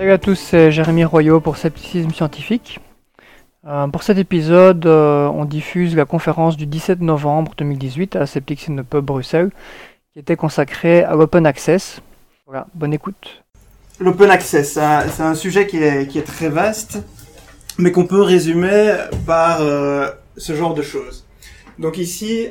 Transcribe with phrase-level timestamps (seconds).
[0.00, 2.80] Salut à tous, c'est Jérémy Royot pour Scepticisme Scientifique.
[3.66, 8.70] Euh, pour cet épisode, euh, on diffuse la conférence du 17 novembre 2018 à Sceptics
[8.70, 9.50] in Pub Bruxelles,
[10.14, 12.00] qui était consacrée à l'open access.
[12.46, 13.42] Voilà, bonne écoute.
[13.98, 17.02] L'open access, c'est un, sujet qui est, très vaste,
[17.76, 18.94] mais qu'on peut résumer
[19.26, 20.08] par euh,
[20.38, 21.26] ce genre de choses.
[21.78, 22.48] Donc ici,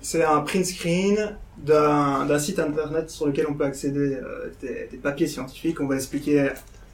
[0.00, 4.96] c'est un print screen d'un site internet sur lequel on peut accéder euh, des, des
[4.96, 5.80] papiers scientifiques.
[5.80, 6.50] On va expliquer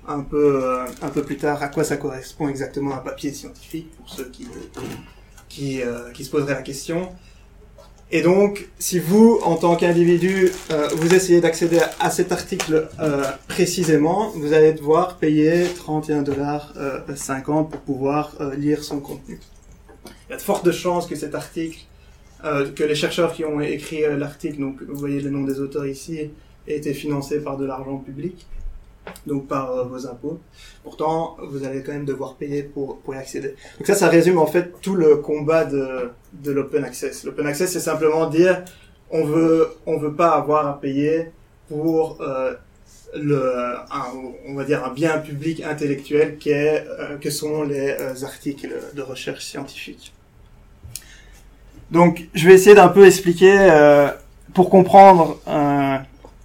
[0.06, 3.90] un peu, euh, un peu plus tard à quoi ça correspond exactement un papier scientifique
[3.96, 4.46] pour ceux qui,
[5.48, 7.10] qui, euh, qui se poseraient la question.
[8.12, 13.22] Et donc, si vous, en tant qu'individu, euh, vous essayez d'accéder à cet article euh,
[13.46, 16.74] précisément, vous allez devoir payer 31 dollars
[17.14, 19.38] 50 pour pouvoir euh, lire son contenu.
[20.28, 21.78] Il y a de fortes chances que cet article,
[22.44, 25.60] euh, que les chercheurs qui ont écrit euh, l'article, donc vous voyez le nom des
[25.60, 26.30] auteurs ici,
[26.66, 28.46] aient été financés par de l'argent public,
[29.26, 30.40] donc par euh, vos impôts.
[30.82, 33.54] Pourtant, vous allez quand même devoir payer pour, pour y accéder.
[33.78, 37.24] Donc ça, ça résume en fait tout le combat de, de l'open access.
[37.24, 38.64] L'open access, c'est simplement dire
[39.10, 41.32] on veut on veut pas avoir à payer
[41.68, 42.54] pour euh,
[43.14, 43.54] le
[43.90, 44.04] un,
[44.46, 48.74] on va dire un bien public intellectuel qui est, euh, que sont les euh, articles
[48.94, 50.12] de recherche scientifique.
[51.90, 54.08] Donc, je vais essayer d'un peu expliquer euh,
[54.54, 55.96] pour comprendre euh,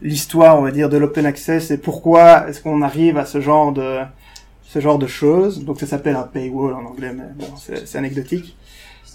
[0.02, 3.72] l'histoire, on va dire, de l'open access et pourquoi est-ce qu'on arrive à ce genre
[3.72, 4.00] de
[4.64, 5.64] ce genre de choses.
[5.64, 8.58] Donc, ça s'appelle un paywall en anglais, mais bon, c'est anecdotique.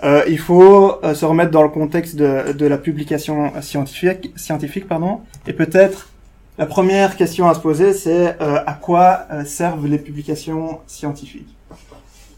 [0.02, 4.88] Euh, il faut euh, se remettre dans le contexte de, de la publication scientifique, scientifique
[4.88, 6.08] pardon, et peut-être
[6.56, 11.54] la première question à se poser, c'est euh, à quoi euh, servent les publications scientifiques?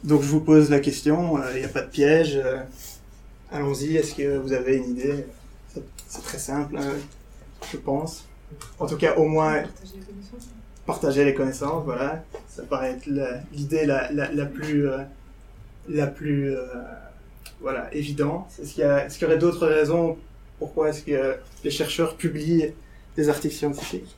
[0.03, 1.39] Donc, je vous pose la question.
[1.55, 2.41] Il n'y a pas de piège.
[3.53, 3.97] Allons-y.
[3.97, 5.27] Est-ce que vous avez une idée?
[6.09, 6.93] C'est- très simple, hein,
[7.71, 8.27] je pense.
[8.79, 9.63] En tout cas, au moins
[10.87, 11.85] partager les connaissances.
[11.85, 13.09] Voilà, ça paraît être
[13.53, 14.99] l'idée la, la, la plus euh,
[15.89, 16.67] la plus euh,
[17.61, 18.49] voilà évidente.
[18.61, 20.19] Est-ce qu'il y, a- est-ce qu'il y aurait d'autres raisons
[20.59, 22.73] pourquoi est-ce que les chercheurs publient
[23.17, 24.15] des articles scientifiques?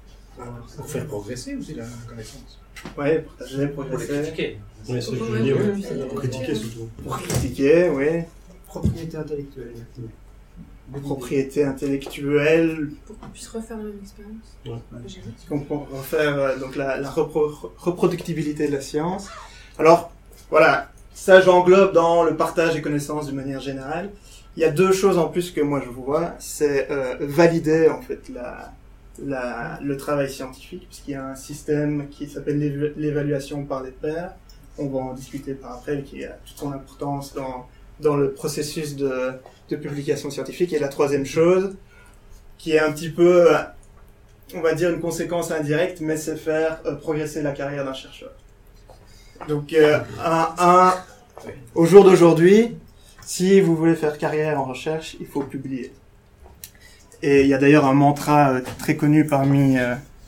[0.77, 2.59] Pour faire progresser aussi la connaissance.
[2.99, 4.59] Ouais, partager, Pour les progresser, critiquer.
[4.89, 6.07] Ouais, c'est ce que je veux dire, ouais.
[6.09, 6.89] Pour critiquer surtout.
[7.05, 8.25] pour critiquer, oui.
[8.81, 10.09] Propriété intellectuelle, exactement.
[11.03, 14.57] Propriété intellectuelle, Pour qu'on puisse refaire la même expérience.
[14.67, 14.73] Ouais.
[15.49, 19.29] Qu'on peut refaire donc la, la repro- reproductibilité de la science.
[19.79, 20.11] Alors
[20.51, 24.11] voilà, ça j'englobe dans le partage des connaissances d'une manière générale.
[24.57, 28.03] Il y a deux choses en plus que moi je vois, c'est euh, valider en
[28.03, 28.73] fait la,
[29.25, 33.91] la, le travail scientifique, puisqu'il y a un système qui s'appelle l'éva- l'évaluation par les
[33.91, 34.35] pairs.
[34.77, 37.67] On va en discuter par après, qui a toute son importance dans,
[38.01, 39.35] dans le processus de,
[39.69, 40.73] publication scientifique.
[40.73, 41.75] Et la troisième chose,
[42.59, 43.59] qui est un petit peu euh,
[44.55, 48.31] on va dire une conséquence indirecte, mais c'est faire euh, progresser la carrière d'un chercheur.
[49.49, 50.95] Donc, euh, un, un-
[51.75, 52.77] au jour d'aujourd'hui,
[53.27, 55.93] si vous voulez faire carrière en recherche, il faut publier.
[57.23, 59.77] Et il y a d'ailleurs un mantra très connu parmi,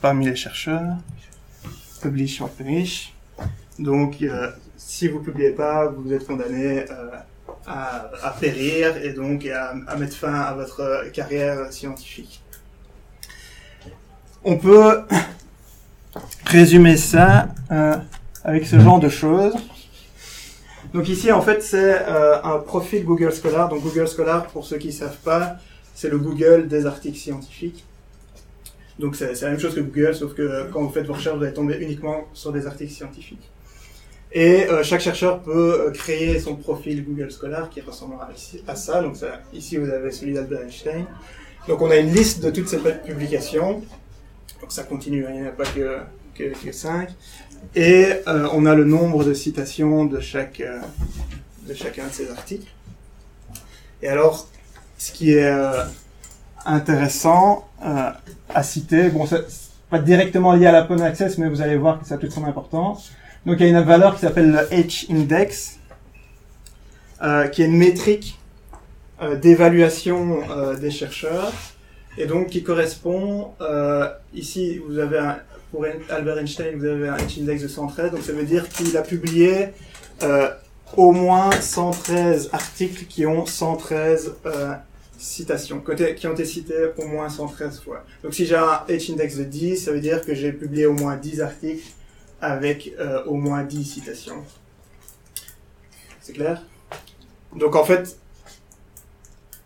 [0.01, 0.95] parmi les chercheurs,
[2.01, 3.13] publish or perish.
[3.79, 4.25] Donc,
[4.77, 6.85] si vous publiez pas, vous êtes condamné
[7.67, 12.41] à, périr et donc à, mettre fin à votre euh, carrière scientifique.
[14.43, 15.01] On peut
[16.45, 17.95] résumer ça euh,
[18.43, 19.53] avec ce genre de choses.
[20.93, 23.67] Donc ici, en fait, c'est euh, un profil Google Scholar.
[23.67, 25.57] Donc Google Scholar, pour ceux qui ne savent pas,
[25.93, 27.83] c'est le Google des articles scientifiques.
[28.97, 31.43] Donc c'est la même chose que Google, sauf que quand vous faites vos recherches, vous
[31.43, 33.51] allez tomber uniquement sur des articles scientifiques.
[34.31, 38.29] Et euh, chaque chercheur peut euh, créer son profil Google Scholar qui ressemblera
[38.67, 39.01] à ça.
[39.01, 39.15] Donc
[39.53, 41.05] ici, vous avez celui d'Albert Einstein.
[41.67, 43.81] Donc on a une liste de toutes ces publications.
[44.61, 45.99] Donc ça continue, hein, il n'y en a pas que,
[46.35, 47.09] que, que 5.
[47.75, 50.61] Et euh, on a le nombre de citations de, chaque,
[51.67, 52.67] de chacun de ces articles.
[54.01, 54.47] Et alors,
[54.97, 55.51] ce qui est
[56.65, 59.43] intéressant à citer, bon, c'est
[59.89, 62.45] pas directement lié à l'open access, mais vous allez voir que ça a toute son
[62.45, 63.11] importance.
[63.47, 65.77] Donc il y a une valeur qui s'appelle le H-index,
[67.21, 68.37] euh, qui est une métrique
[69.21, 71.53] euh, d'évaluation euh, des chercheurs
[72.17, 73.53] et donc qui correspond
[74.33, 75.37] ici vous avez un,
[75.71, 79.01] pour Albert Einstein vous avez un H-index de 113 donc ça veut dire qu'il a
[79.01, 79.69] publié
[80.97, 84.73] au moins 113 articles qui ont 113 euh,
[85.17, 85.81] citations
[86.17, 88.03] qui ont été cités au moins 113 fois.
[88.23, 91.15] Donc si j'ai un H-index de 10 ça veut dire que j'ai publié au moins
[91.15, 91.87] 10 articles
[92.41, 94.43] avec euh, au moins 10 citations
[96.21, 96.61] c'est clair?
[97.55, 98.17] Donc en fait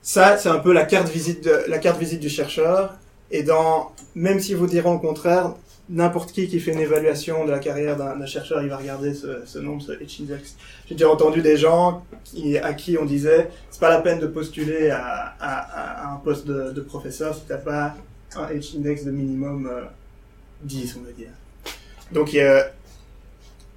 [0.02, 2.96] ça, c'est un peu la carte visite de, la carte visite du chercheur.
[3.30, 5.54] Et dans, même si vous diront le contraire,
[5.90, 9.46] n'importe qui qui fait une évaluation de la carrière d'un chercheur, il va regarder ce,
[9.46, 10.56] ce nombre, ce H-index.
[10.88, 14.28] J'ai déjà entendu des gens qui, à qui on disait c'est pas la peine de
[14.28, 17.96] postuler à, à, à un poste de, de professeur si t'as pas
[18.36, 19.84] un H-index de minimum euh,
[20.64, 21.30] 10, on va dire.
[22.12, 22.36] Donc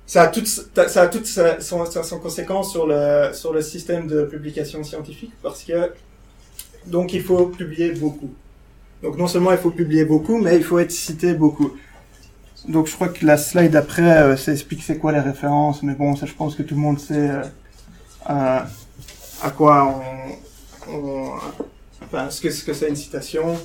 [0.06, 4.82] ça a toute, ça a toute son, conséquence sur le, sur le système de publication
[4.84, 5.92] scientifique parce que
[6.86, 8.30] donc il faut publier beaucoup.
[9.02, 11.72] Donc non seulement il faut publier beaucoup, mais il faut être cité beaucoup.
[12.68, 15.94] Donc je crois que la slide d'après, euh, ça explique c'est quoi les références, mais
[15.94, 17.42] bon, ça je pense que tout le monde sait euh,
[18.30, 18.60] euh,
[19.42, 20.02] à quoi
[20.88, 21.30] on,
[22.02, 23.58] enfin ce que ce que c'est une citation.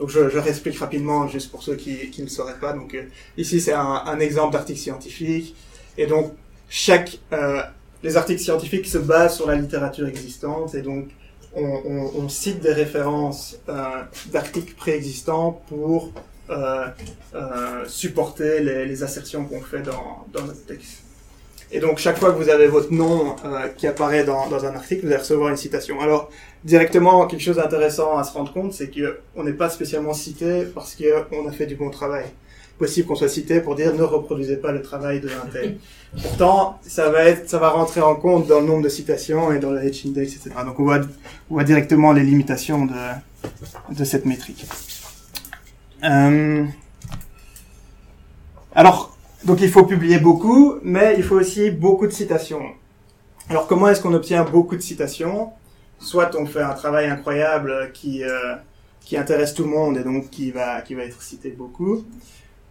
[0.00, 2.72] Donc je, je réexplique rapidement juste pour ceux qui, qui ne sauraient pas.
[2.72, 3.02] Donc euh,
[3.36, 5.54] ici c'est un, exemple d'article scientifique
[5.98, 6.32] et donc
[6.70, 7.60] chaque euh,
[8.02, 11.08] les articles scientifiques se basent sur la littérature existante et donc
[11.54, 14.02] on, cite des références euh,
[14.32, 16.12] d'articles préexistants pour
[17.86, 21.02] supporter les, les assertions qu'on fait dans, dans notre texte.
[21.72, 23.36] Et donc chaque fois que vous avez votre nom
[23.76, 26.00] qui apparaît dans, dans un article, vous allez recevoir une citation.
[26.00, 26.30] Alors
[26.64, 30.64] directement, quelque chose d'intéressant à se rendre compte, c'est que on n'est pas spécialement cité
[30.74, 32.24] parce qu'on a fait du bon travail.
[32.78, 35.78] Possible qu'on soit cité pour dire ne reproduisez pas le travail de un tel.
[36.22, 39.58] Pourtant, ça va être, ça va rentrer en compte dans le nombre de citations et
[39.58, 40.50] dans le H-index, etc.
[40.64, 41.00] Donc on voit,
[41.50, 44.66] on voit directement les limitations de, de cette métrique.
[46.04, 46.64] Euh,
[48.74, 52.62] alors, donc il faut publier beaucoup, mais il faut aussi beaucoup de citations.
[53.48, 55.50] Alors comment est-ce qu'on obtient beaucoup de citations?
[56.00, 58.54] Soit on fait un travail incroyable qui euh,
[59.04, 62.04] qui intéresse tout le monde et donc qui va qui va être cité beaucoup.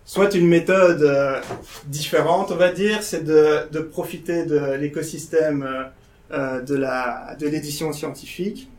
[0.05, 1.39] Soit une méthode euh,
[1.85, 5.83] différente, on va dire, c'est de, de profiter de l'écosystème euh,
[6.31, 8.69] euh, de la de l'édition scientifique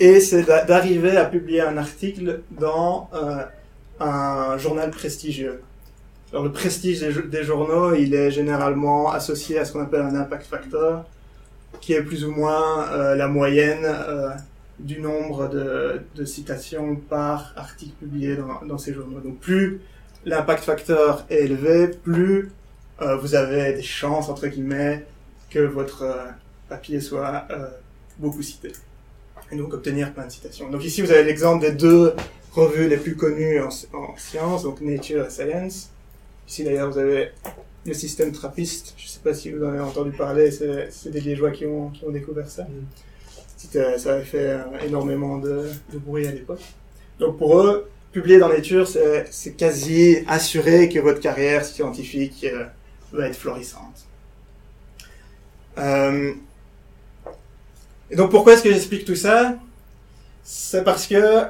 [0.00, 3.42] et c'est d'a- d'arriver à publier un article dans euh,
[4.00, 5.62] un journal prestigieux.
[6.32, 10.14] Alors le prestige des, des journaux, il est généralement associé à ce qu'on appelle un
[10.14, 11.04] impact factor,
[11.80, 14.30] qui est plus ou moins euh, la moyenne euh,
[14.78, 18.36] du nombre de, citations par article publié
[18.66, 19.20] dans, ces journaux.
[19.20, 19.80] Donc plus
[20.24, 22.50] l'impact factor est élevé, plus
[23.00, 25.04] euh, vous avez des chances, entre guillemets,
[25.50, 26.06] que votre
[26.68, 27.46] papier soit
[28.18, 28.72] beaucoup cité.
[29.50, 30.68] Et donc obtenir plein de citations.
[30.70, 32.12] Donc ici vous avez l'exemple des deux
[32.52, 35.90] revues les plus connues en, en sciences, donc Nature et Science.
[36.46, 37.30] Ici d'ailleurs vous avez
[37.86, 41.20] le système trappiste, je ne sais pas si vous en avez entendu parler, c'est des
[41.20, 42.66] Liégeois qui ont, qui ont découvert ça.
[43.56, 46.60] C'était- Ça avait fait euh, énormément de, de bruit à l'époque.
[47.18, 52.64] Donc pour eux, publier dans Nature, c'est c'est quasi assuré que votre carrière scientifique euh,
[53.12, 54.06] va être florissante.
[55.78, 56.32] Euh,
[58.10, 59.56] et donc pourquoi est-ce que j'explique tout ça?
[60.44, 61.44] C'est parce que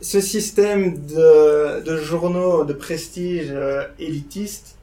[0.00, 4.76] ce système de, de journaux de prestige euh, élitiste,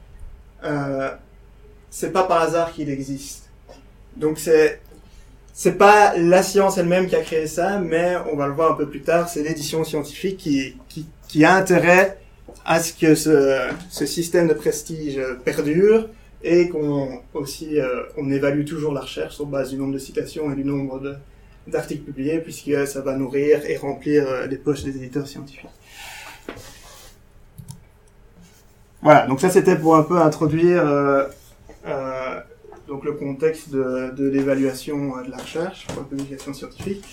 [0.64, 1.10] euh,
[1.90, 3.50] c'est pas par hasard qu'il existe.
[4.16, 4.80] Donc c'est
[5.54, 8.74] c'est pas la science elle-même qui a créé ça, mais on va le voir un
[8.74, 12.18] peu plus tard, c'est l'édition scientifique qui, qui, qui a intérêt
[12.64, 16.08] à ce que ce, ce système de prestige perdure
[16.44, 20.50] et qu'on aussi euh, on évalue toujours la recherche sur base du nombre de citations
[20.52, 21.14] et du nombre de
[21.66, 25.70] d'articles publiés puisque ça va nourrir et remplir euh, les poches des éditeurs scientifiques.
[29.02, 31.24] Voilà, donc ça c'était pour un peu introduire euh,
[31.86, 32.40] euh,
[32.86, 37.04] donc le contexte de, de l'évaluation euh, de la recherche pour la publication scientifique.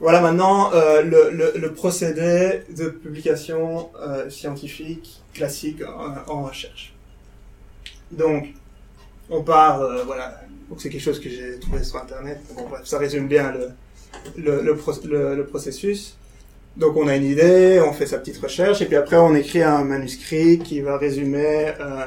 [0.00, 3.90] Voilà maintenant le, le, procédé de publication
[4.28, 5.82] scientifique classique
[6.28, 6.94] en, recherche.
[8.12, 8.54] Donc,
[9.28, 12.38] on part, voilà, donc c'est quelque chose que j'ai trouvé sur internet.
[12.84, 13.52] Ça résume bien
[14.36, 16.16] le, le- le processus.
[16.78, 19.62] Donc on a une idée, on fait sa petite recherche, et puis après on écrit
[19.64, 22.06] un manuscrit qui va résumer euh,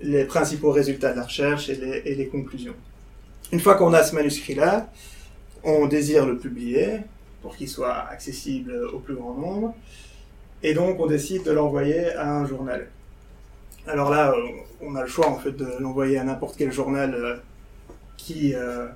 [0.00, 2.76] les principaux résultats de la recherche et les, conclusions.
[3.50, 4.88] Une fois qu'on a ce manuscrit-là,
[5.64, 6.98] on désire le publier
[7.42, 9.74] pour qu'il soit accessible au plus grand nombre,
[10.62, 12.86] et donc on décide de l'envoyer à un journal.
[13.88, 14.32] Alors là,
[14.80, 17.36] on a le choix en fait de l'envoyer à n'importe quel journal euh,
[18.16, 18.86] qui euh,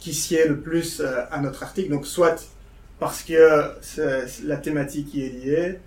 [0.00, 1.90] qui sied le plus à notre article.
[1.90, 2.55] Donc soit
[2.98, 5.78] parce que c'est la thématique y est liée,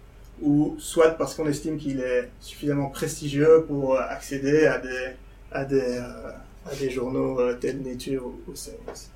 [0.42, 5.08] ou soit parce qu'on estime qu'il est suffisamment prestigieux pour accéder à des
[5.52, 6.32] à des euh,
[6.70, 9.10] à des journaux euh, tels Nature ou, ou Science.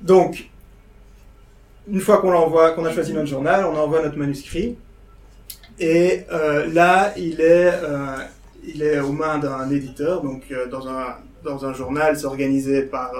[0.00, 0.50] Donc
[1.88, 4.76] une fois qu'on l'envoie, qu'on a choisi notre journal, on envoie notre manuscrit.
[5.78, 7.72] Et euh, là, il est,
[8.64, 13.12] il est aux mains d'un éditeur, donc dans un dans un journal, c'est organisé par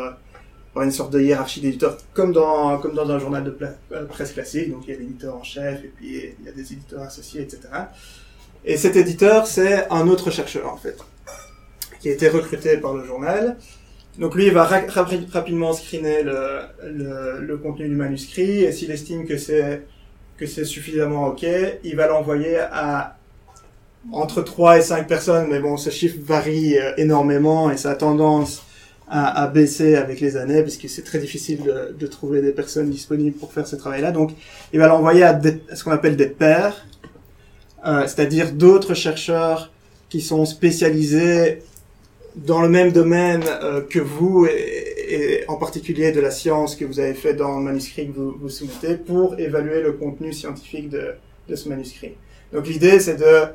[0.85, 3.57] une sorte de hiérarchie d'éditeurs, comme dans comme dans un journal de
[3.93, 4.71] euh, presse classique.
[4.71, 7.43] Donc il y a l'éditeur en chef, et puis il y a des éditeurs associés,
[7.43, 7.61] etc.
[8.65, 10.97] Et cet éditeur, c'est un autre chercheur, en fait,
[12.01, 13.57] qui a été recruté par le journal.
[14.19, 18.73] Donc lui, il va ra- rapi- rapidement screener le, le, le contenu du manuscrit, et
[18.73, 19.83] s'il estime que c'est
[20.37, 21.47] que c'est suffisamment OK,
[21.85, 23.17] il va l'envoyer à
[24.13, 27.95] entre 3 et 5 personnes, mais bon, ce chiffre varie euh, énormément, et ça a
[27.95, 28.63] tendance
[29.09, 32.91] à, à baisser avec les années, puisque c'est très difficile de, de trouver des personnes
[32.91, 34.11] disponibles pour faire ce travail-là.
[34.13, 34.33] Donc,
[34.73, 36.87] il va l'envoyer à, à ce qu'on appelle des pairs,
[37.87, 39.71] euh, c'est-à-dire d'autres chercheurs
[40.09, 41.63] qui sont spécialisés
[42.35, 46.85] dans le même domaine euh, que vous, et, et en particulier de la science que
[46.85, 50.91] vous avez fait dans le manuscrit que vous, vous soumettez, pour évaluer le contenu scientifique
[50.91, 51.15] de,
[51.49, 52.13] de ce manuscrit.
[52.53, 53.47] Donc l'idée, c'est de,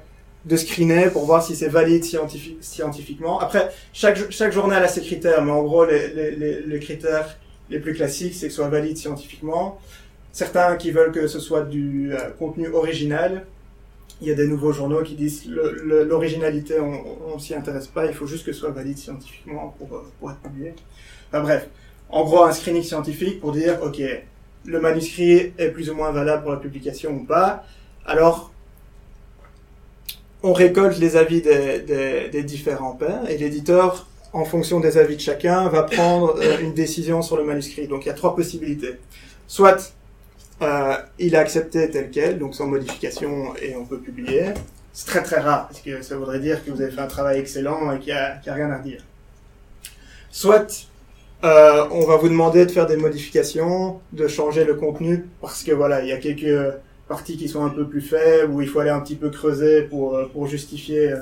[0.46, 3.40] de screener pour voir si c'est valide scientifi- scientifiquement.
[3.40, 7.38] Après, chaque, chaque journal a ses critères, mais en gros, les, les, les, critères
[7.70, 9.80] les plus classiques, c'est que ce soit valide scientifiquement.
[10.32, 13.46] Certains qui veulent que ce soit du euh, contenu original.
[14.22, 18.14] Il y a des nouveaux journaux qui disent l'originalité, on, on s'y intéresse pas, il
[18.14, 20.74] faut juste que ce soit valide scientifiquement pour, euh, pour être publié.
[21.30, 21.68] Enfin bref,
[22.10, 24.00] en gros, un screening scientifique pour dire, ok,
[24.66, 27.64] le manuscrit est plus ou moins valable pour la publication ou pas.
[28.06, 28.52] Alors,
[30.44, 35.16] on récolte les avis des, des, des différents pairs et l'éditeur, en fonction des avis
[35.16, 37.88] de chacun, va prendre euh, une décision sur le manuscrit.
[37.88, 38.98] Donc il y a trois possibilités.
[39.48, 39.94] Soit
[40.62, 44.54] euh, il a accepté tel quel, donc sans modification, et on peut publier.
[44.94, 47.40] C'est très très rare, parce que ça voudrait dire que vous avez fait un travail
[47.40, 49.04] excellent et qu'il n'y a, y a rien à dire.
[50.30, 50.88] Soit
[51.44, 55.72] euh, on va vous demander de faire des modifications, de changer le contenu, parce que
[55.72, 56.76] voilà, il y a quelques
[57.12, 59.82] parties qui sont un peu plus faibles, où il faut aller un petit peu creuser
[59.82, 61.18] pour, euh, pour justifier euh,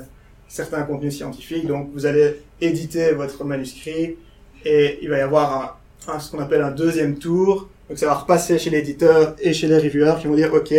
[0.48, 1.66] certains contenus scientifiques.
[1.66, 2.28] Donc vous allez
[2.62, 4.18] éditer votre manuscrit,
[4.64, 5.80] et il va y avoir
[6.20, 7.70] ce qu'on appelle un deuxième tour.
[7.88, 10.72] Donc ça va repasser chez l'éditeur et chez les reviewers qui vont dire, OK,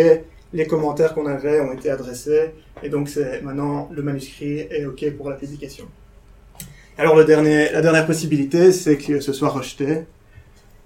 [0.53, 2.51] les commentaires qu'on avait ont été adressés,
[2.81, 5.87] et donc c'est maintenant le manuscrit est OK pour la publication.
[6.97, 10.03] Alors le dernier, la dernière possibilité, c'est que ce soit rejeté.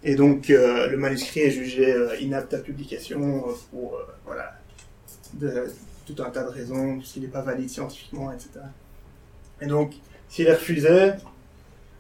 [0.08, 4.54] Et donc euh, le manuscrit est jugé euh, inapte à publication euh, pour euh, voilà
[6.06, 8.52] tout un tas de raisons, s'il n'est pas valide scientifiquement, etc.
[9.60, 9.94] Et donc
[10.30, 11.14] s'il est refusé,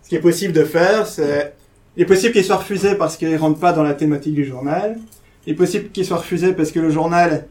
[0.03, 1.55] ce qui est possible de faire, c'est
[1.97, 4.97] il est possible qu'il soit refusé parce qu'il rentre pas dans la thématique du journal.
[5.47, 7.47] Il est possible qu'il soit refusé parce que le journal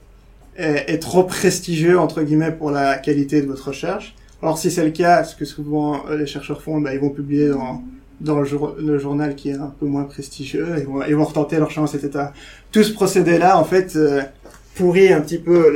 [0.56, 4.14] est, trop prestigieux entre guillemets pour la qualité de votre recherche.
[4.40, 7.48] Alors si c'est le cas, ce que souvent les chercheurs font, bah, ils vont publier
[7.48, 7.82] dans,
[8.20, 11.24] dans le, jour- le journal qui est un peu moins prestigieux, ils vont, ils vont
[11.24, 12.26] retenter leur chance, etc.
[12.72, 14.22] Tout ce procédé-là, en fait, euh,
[14.74, 15.74] pourrit un petit peu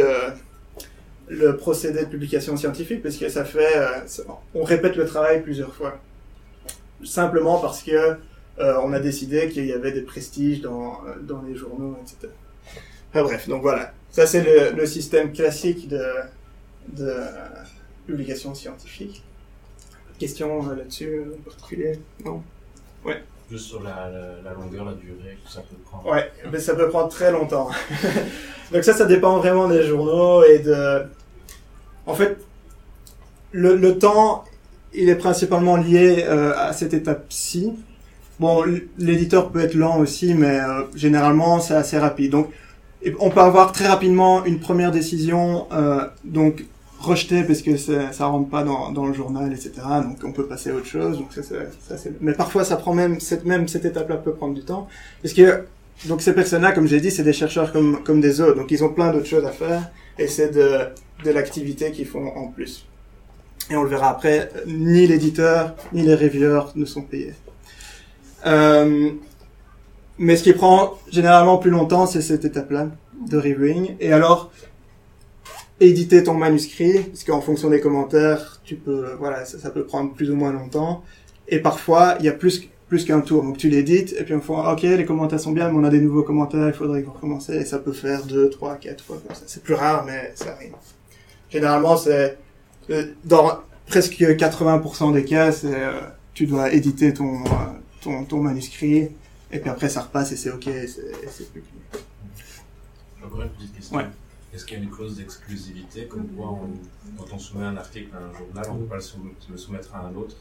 [1.28, 5.74] le, procédé de publication scientifique, parce que ça fait, euh, on répète le travail plusieurs
[5.74, 5.98] fois.
[7.04, 11.00] Simplement parce que euh, on a décidé qu'il y avait des prestiges dans,
[11.46, 12.32] les journaux, etc.
[13.10, 13.92] Enfin bref, donc voilà.
[14.10, 17.12] Ça c'est le, système classique de
[18.06, 19.22] publication scientifique.
[20.18, 21.98] Question euh, là-dessus en particulier?
[22.24, 22.42] Non?
[23.50, 26.06] Juste sur la, la, la longueur, la durée que ça peut prendre.
[26.06, 27.70] Ouais, mais ça peut prendre très longtemps.
[28.72, 31.04] Donc ça, ça dépend vraiment des journaux et de...
[32.04, 32.36] En fait,
[33.52, 34.44] le, le temps,
[34.92, 37.72] il est principalement lié euh, à cette étape-ci.
[38.38, 38.64] Bon,
[38.98, 42.32] l'éditeur peut être lent aussi, mais euh, généralement, c'est assez rapide.
[42.32, 42.50] Donc,
[43.18, 46.64] on peut avoir très rapidement une première décision, euh, donc
[46.98, 49.72] rejetée parce que c'est- ça rentre pas dans, dans le journal, etc.
[50.02, 51.18] Donc, on peut passer à autre chose.
[51.18, 54.54] Donc, ça, ça, c'est- mais parfois, ça prend même cette même cette étape-là peut prendre
[54.54, 54.88] du temps,
[55.22, 55.64] parce que
[56.06, 58.56] donc ces personnes-là, comme j'ai dit, c'est des chercheurs comme comme des autres.
[58.56, 60.68] Donc, ils ont plein d'autres choses à faire, et c'est de
[61.24, 62.86] de l'activité qu'ils font en plus.
[63.70, 67.34] Et on le verra après, ni l'éditeur, ni les reviewers ne sont payés.
[68.46, 69.10] Euh,
[70.18, 72.88] mais ce qui prend généralement plus longtemps, c'est cette étape-là
[73.28, 73.96] de reviewing.
[74.00, 74.50] Et alors,
[75.80, 80.12] éditer ton manuscrit, parce qu'en fonction des commentaires, tu peux, voilà, ça, ça peut prendre
[80.12, 81.04] plus ou moins longtemps.
[81.48, 83.44] Et parfois, il y a plus plus qu'un tour.
[83.44, 85.90] Donc tu l'édites, et puis on fait, ok, les commentaires sont bien, mais on a
[85.90, 87.54] des nouveaux commentaires, il faudrait recommencer.
[87.56, 89.42] Et ça peut faire deux, trois, quatre fois comme ça.
[89.46, 90.72] C'est plus rare, mais ça arrive.
[91.50, 92.38] Généralement, c'est
[92.90, 96.00] euh, dans presque 80% des cas, c'est euh,
[96.34, 97.48] tu dois éditer ton, euh,
[98.02, 99.10] ton ton manuscrit
[99.50, 101.72] et puis après ça repasse et c'est ok, et c'est et c'est publié.
[103.24, 103.96] Encore une petite question.
[103.96, 104.04] Ouais.
[104.52, 106.70] Est-ce qu'il y a une clause d'exclusivité comme quoi, on,
[107.18, 109.94] quand on soumet un article à un journal, on ne peut pas le, le soumettre
[109.94, 110.36] à un autre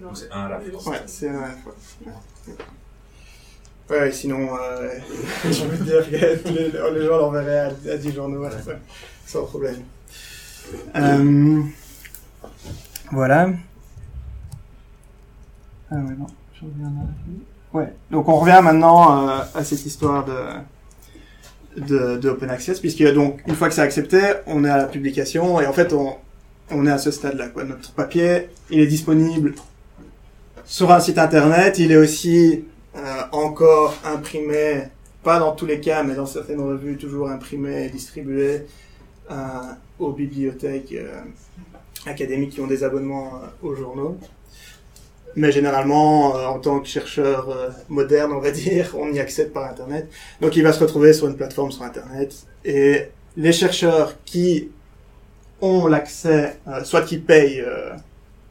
[0.00, 0.92] Donc c'est un à la fois.
[0.92, 2.12] Ouais, c'est ouais, ouais.
[3.90, 4.90] Ouais, ouais, sinon, euh,
[5.50, 8.58] j'ai envie de dire que les, les gens l'enverraient à, à 10 journaux à la
[8.58, 8.74] fois,
[9.26, 9.82] sans problème.
[10.94, 11.62] Euh,
[13.10, 13.50] voilà.
[15.90, 17.06] Ah ouais, non, je reviens là.
[17.72, 20.36] Ouais, donc on revient maintenant euh, à cette histoire de
[21.78, 25.60] de, open access, puisque donc une fois que c'est accepté, on est à la publication
[25.60, 26.16] et en fait on,
[26.70, 27.48] on est à ce stade-là.
[27.48, 27.64] Quoi.
[27.64, 29.54] Notre papier, il est disponible
[30.68, 34.82] sur un site internet, il est aussi euh, encore imprimé,
[35.22, 38.66] pas dans tous les cas, mais dans certaines revues, toujours imprimé et distribué
[39.30, 39.34] euh,
[39.98, 41.20] aux bibliothèques euh,
[42.04, 44.18] académiques qui ont des abonnements aux journaux.
[45.36, 49.52] Mais généralement, euh, en tant que chercheur euh, moderne, on va dire, on y accède
[49.52, 50.08] par Internet.
[50.40, 52.34] Donc il va se retrouver sur une plateforme sur Internet.
[52.64, 54.70] Et les chercheurs qui
[55.60, 57.90] ont l'accès, euh, soit qui payent euh,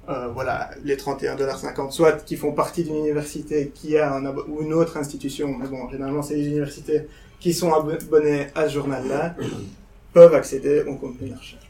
[0.10, 4.74] euh, voilà, les 31,50$, soit qui font partie d'une université qui a un ou une
[4.74, 7.08] autre institution, mais bon, généralement c'est les universités
[7.40, 9.36] qui sont abonnées à ce journal-là,
[10.14, 11.70] peuvent accéder au contenu de la recherche.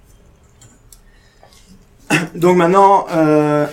[2.35, 3.65] Donc maintenant, euh,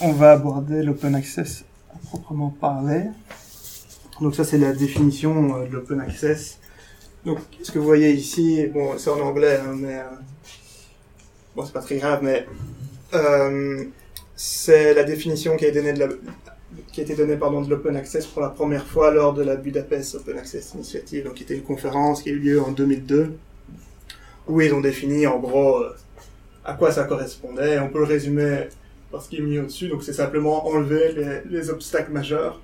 [0.00, 1.64] on va aborder l'open access
[1.94, 3.04] à proprement parler.
[4.20, 6.58] Donc ça c'est la définition euh, de l'open access.
[7.24, 10.04] Donc ce que vous voyez ici, bon c'est en anglais, hein, mais euh,
[11.54, 12.46] bon c'est pas très grave, mais
[13.14, 13.84] euh,
[14.36, 16.20] c'est la définition qui a été donnée de
[16.92, 19.56] qui a été donnée pardon, de l'open access pour la première fois lors de la
[19.56, 23.36] Budapest Open Access Initiative, donc qui était une conférence qui a eu lieu en 2002,
[24.48, 25.96] où ils ont défini en gros euh,
[26.64, 27.78] à quoi ça correspondait.
[27.80, 28.68] On peut le résumer
[29.10, 32.60] par ce qui est mis au-dessus, donc c'est simplement enlever les, les obstacles majeurs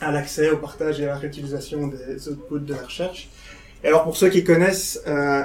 [0.00, 3.28] à l'accès, au partage et à la réutilisation des outputs de la recherche.
[3.82, 5.42] Et alors pour ceux qui connaissent, euh,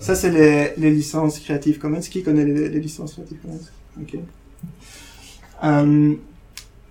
[0.00, 2.00] ça c'est les, licences Creative Commons.
[2.00, 3.60] Qui connaît les, licences Creative Commons?
[4.00, 4.16] Ok.
[5.64, 6.14] Euh,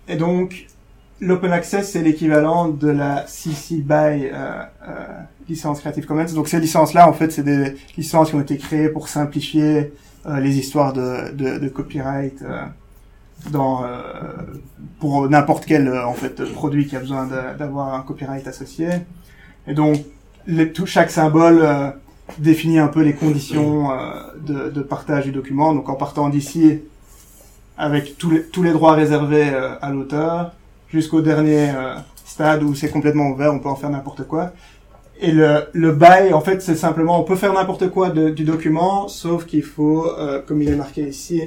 [0.10, 0.68] et donc,
[1.22, 4.64] l'open access, c'est l'équivalent de la CC BY euh,
[5.48, 6.34] licence Creative Commons.
[6.34, 9.94] Donc ces licences-là, en fait, c'est des licences qui ont été créées pour simplifier
[10.28, 12.62] les histoires de, de, de copyright euh,
[13.52, 13.88] dans, euh,
[15.00, 18.90] pour n'importe quel euh, en fait produit qui a besoin d'avoir un copyright associé.
[19.68, 19.98] Et donc,
[20.48, 21.90] les, tout, chaque symbole euh,
[22.40, 23.96] définit un peu les conditions euh,
[24.46, 25.74] de, de partage du document.
[25.74, 26.82] Donc en partant d'ici,
[27.78, 30.54] avec tous les, tous les droits réservés euh, à l'auteur,
[30.90, 34.52] jusqu'au dernier euh, stade où c'est complètement ouvert, on peut en faire n'importe quoi.
[35.20, 39.08] Et le, le bail, en fait, c'est simplement, on peut faire n'importe quoi du document,
[39.08, 41.42] sauf qu'il faut, euh, comme il est marqué ici,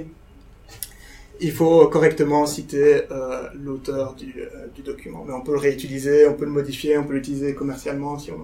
[1.40, 5.24] il faut correctement citer euh, l'auteur du, euh, du document.
[5.26, 8.38] Mais on peut le réutiliser, on peut le modifier, on peut l'utiliser commercialement si on.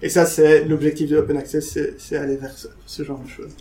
[0.00, 2.54] Et ça, c'est l'objectif de l'open access, c'est aller vers
[2.86, 3.54] ce genre de choses.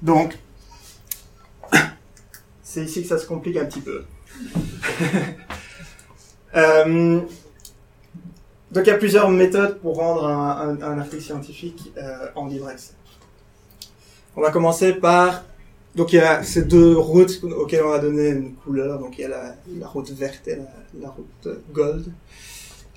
[0.00, 0.38] Donc,
[2.62, 4.04] c'est ici que ça se complique un petit peu.
[6.54, 7.20] Euh,
[8.70, 12.46] donc il y a plusieurs méthodes pour rendre un, un- un article scientifique euh, en
[12.46, 12.92] libre accès.
[14.36, 15.44] On va commencer par
[15.94, 18.98] donc il y a ces deux routes auxquelles on va donner une couleur.
[18.98, 20.64] Donc il y a la, la route verte et la,
[21.00, 22.06] la route gold.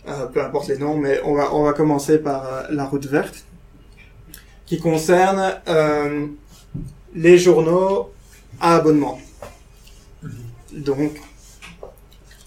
[0.07, 3.05] Euh, peu importe les noms, mais on va on va commencer par euh, la route
[3.07, 3.43] verte,
[4.65, 5.55] qui concerne
[7.15, 8.11] les journaux
[8.61, 9.19] à abonnement.
[10.71, 11.11] Donc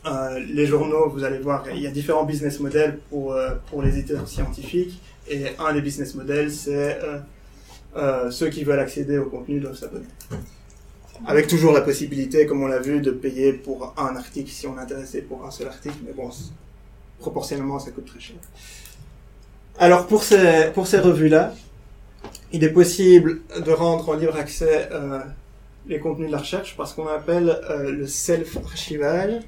[0.06, 3.82] euh, les journaux, vous allez voir, il y a différents business models pour, euh, pour
[3.82, 5.00] les éditeurs scientifiques.
[5.28, 6.98] Et un des business models, c'est
[7.96, 10.06] euh, ceux qui veulent accéder au contenu doivent s'abonner.
[11.26, 14.78] Avec toujours la possibilité, comme on l'a vu, de payer pour un article si on
[14.78, 15.96] est intéressé pour un seul article.
[16.06, 16.30] Mais bon,
[17.18, 18.36] proportionnellement, ça coûte très cher.
[19.78, 21.52] Alors pour ces, pour ces revues-là,
[22.52, 24.88] il est possible de rendre en libre accès
[25.86, 29.42] les contenus de la recherche par ce qu'on appelle le self-archivage.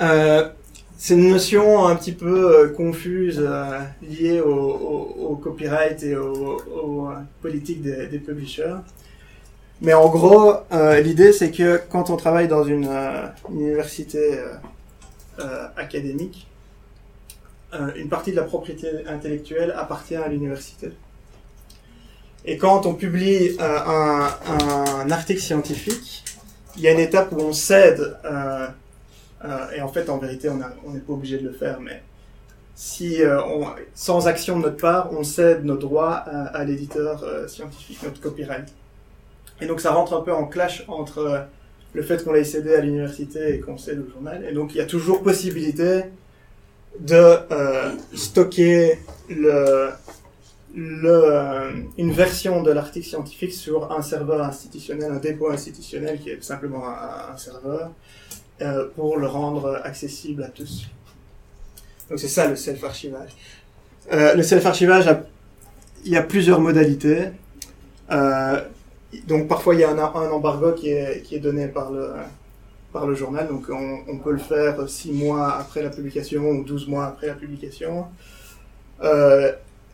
[0.00, 0.48] Euh,
[0.96, 7.10] c'est une notion un petit peu euh, confuse euh, liée au, copyright et aux
[7.40, 8.76] politiques des, publishers.
[9.80, 10.54] Mais en gros,
[11.02, 12.90] l'idée c'est que quand on travaille dans une
[13.50, 14.38] université
[15.76, 16.46] académique,
[17.96, 20.90] une partie de la propriété intellectuelle appartient à l'université.
[22.44, 26.24] Et quand on publie un, article scientifique,
[26.76, 28.18] il y a une étape où on cède,
[29.74, 32.02] et en fait, en vérité, on n'est pas obligé de le faire, mais
[32.74, 33.38] si, euh,
[33.94, 38.72] sans action de notre part, on cède nos droits à, l'éditeur euh, scientifique, notre copyright.
[39.60, 41.40] Et donc, ça rentre un peu en clash entre euh,
[41.92, 44.46] le fait qu'on l'ait cédé à l'université et qu'on cède au journal.
[44.48, 46.04] Et donc, il y a toujours possibilité
[46.98, 48.98] de euh, stocker
[49.30, 49.90] euh,
[50.74, 56.84] une version de l'article scientifique sur un serveur institutionnel, un dépôt institutionnel qui est simplement
[56.88, 57.90] un serveur,
[58.62, 60.88] euh, pour le rendre accessible à tous.
[62.08, 63.30] Donc c'est ça le self-archivage.
[64.12, 65.08] Euh, le self-archivage,
[66.04, 67.28] il y a plusieurs modalités.
[68.10, 68.60] Euh,
[69.26, 72.12] donc parfois il y a un, embargo qui est, donné par le,
[72.92, 73.48] par le journal.
[73.48, 77.28] Donc on, on peut le faire 6 mois après la publication ou 12 mois après
[77.28, 78.06] la publication.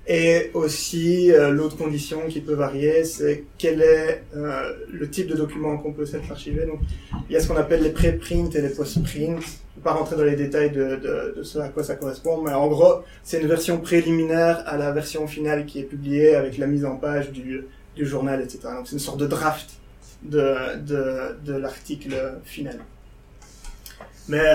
[0.09, 5.35] Et aussi, euh, l'autre condition qui peut varier, c'est quel est euh, le type de
[5.35, 6.65] document qu'on peut s'être archivé.
[6.65, 6.79] Donc,
[7.29, 9.11] il y a ce qu'on appelle les pré-prints et les post-prints.
[9.17, 11.97] Je ne vais pas rentrer dans les détails de, de, de, ce à quoi ça
[11.97, 16.37] correspond, mais en gros, c'est une version préliminaire à la version finale qui est publiée
[16.37, 17.65] avec la mise en page du,
[17.97, 18.61] du journal, etc.
[18.77, 19.71] Donc, c'est une sorte de draft
[20.23, 22.15] de, de, de l'article
[22.45, 22.79] final.
[24.29, 24.55] Mais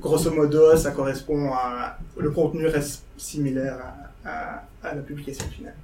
[0.00, 1.98] grosso modo, ça correspond à...
[2.18, 5.74] Le contenu reste similaire à, à, la publication finale.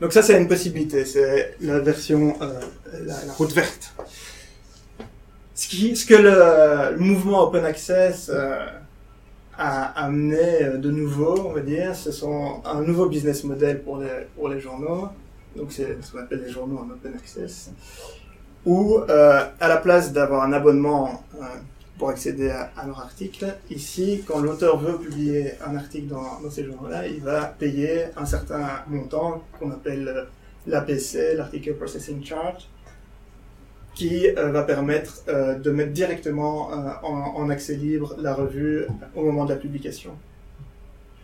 [0.00, 1.04] Donc ça, c'est une possibilité.
[1.04, 2.60] C'est la version, euh,
[3.04, 3.94] la, route verte.
[5.54, 8.64] Ce, qui, ce que le, mouvement Open Access euh,
[9.56, 14.26] a amené de nouveau, on va dire, ce sont un nouveau business model pour les,
[14.36, 15.08] pour les journaux.
[15.56, 17.70] Donc c'est ce qu'on appelle les journaux en Open Access.
[18.64, 21.44] Où, euh, à la place d'avoir un abonnement euh,
[21.98, 23.56] pour accéder à, à, leur article.
[23.70, 28.68] Ici, quand l'auteur veut publier un article dans, ces journaux-là, il va payer un certain
[28.86, 30.26] montant qu'on appelle
[30.66, 32.68] l'APC, l'Article Processing Charge,
[33.94, 39.24] qui euh, va permettre euh, de mettre directement euh, en, accès libre la revue au
[39.24, 40.12] moment de la publication.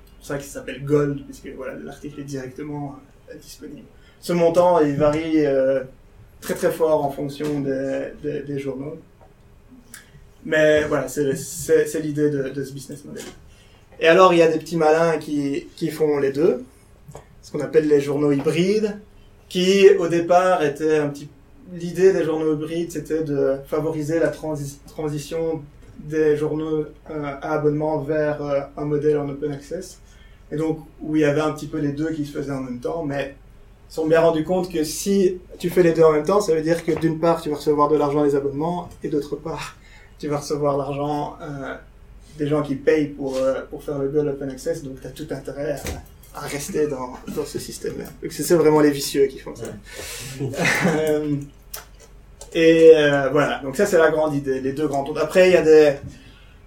[0.07, 2.97] C'est pour ça qu'il s'appelle Gold, puisque voilà, l'article est directement
[3.31, 3.87] euh, disponible.
[4.21, 5.85] Ce montant, il varie euh,
[6.41, 8.99] très très fort en fonction des journaux.
[10.45, 13.23] Mais voilà, c'est l'idée de, de, ce business model.
[14.01, 16.65] Et alors, il y a des petits malins qui, qui font les deux,
[17.43, 18.99] ce qu'on appelle les journaux hybrides,
[19.49, 21.29] qui au départ étaient un petit.
[21.73, 25.63] L'idée des journaux hybrides, c'était de favoriser la transi transition
[25.99, 30.01] des journaux euh, à abonnement vers euh, un modèle en open access.
[30.53, 32.61] Et donc, où il y avait un petit peu les deux qui se faisaient en
[32.61, 33.35] même temps, mais
[33.91, 36.55] ils sont bien rendus compte que si tu fais les deux en même temps, ça
[36.55, 39.77] veut dire que d'une part, tu vas recevoir de l'argent des abonnements, et d'autre part,
[40.19, 41.75] tu vas recevoir l'argent euh,
[42.39, 45.11] des gens qui payent pour, euh, pour faire le Gold Open Access, donc tu as
[45.11, 45.77] tout intérêt
[46.35, 48.07] à, rester dans, dans ce système-là.
[48.23, 49.67] Donc c'est vraiment les vicieux qui font ça.
[50.99, 51.37] euh,
[52.55, 52.93] et
[53.33, 55.19] voilà, donc ça c'est la grande idée, les deux grands tours.
[55.19, 55.95] Après, il y a des,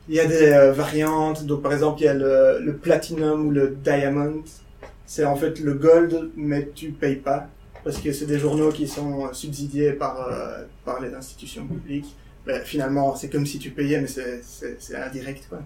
[0.10, 3.51] il y a des variantes, donc par exemple il y a le, le Platinum ou
[3.51, 4.43] le Diamond.
[5.05, 7.47] C'est en fait le Gold, mais tu payes pas,
[7.86, 10.29] parce que c'est des journaux qui sont subsidiés par,
[10.83, 12.13] par les institutions publiques
[12.47, 15.60] ben, finalement, c'est comme si tu payais, mais c'est indirect, quoi.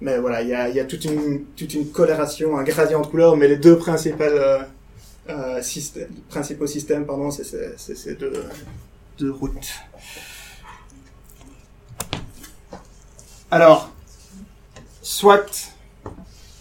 [0.00, 3.56] Mais voilà, il y a, toute, une, toute coloration, un gradient de couleurs, mais les
[3.56, 4.58] deux euh,
[5.28, 5.62] euh,
[6.28, 8.32] principaux systèmes, pardon, c'est ces deux,
[9.18, 9.68] deux routes.
[13.50, 13.90] Alors,
[15.02, 15.72] soit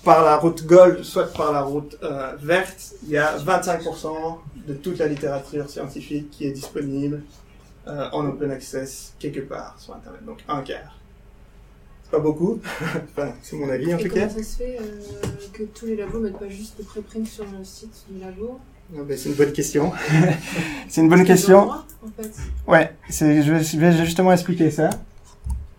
[0.04, 4.74] par la route gold, soit par la route euh, verte, il y a 25% de
[4.74, 7.22] toute la littérature scientifique qui est disponible
[7.88, 10.98] euh, en open access quelque part sur Internet, donc un quart.
[12.04, 12.60] C'est pas beaucoup,
[13.16, 14.30] enfin, c'est mon avis en Et tout comment cas.
[14.30, 15.02] ça se fait euh,
[15.54, 18.60] que tous les labos mettent pas juste le préprint sur le site du labo
[18.96, 19.92] Ah ben, c'est une bonne question.
[20.90, 21.62] c'est une bonne question.
[21.66, 22.32] droit, en fait.
[22.68, 24.90] Ouais, c'est, je vais je vais justement expliquer ça.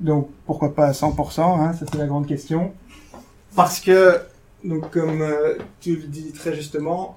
[0.00, 2.72] Donc pourquoi pas à 100%, hein, ça c'est la grande question.
[3.54, 4.18] Parce que,
[4.64, 7.16] donc comme euh, tu le dis très justement,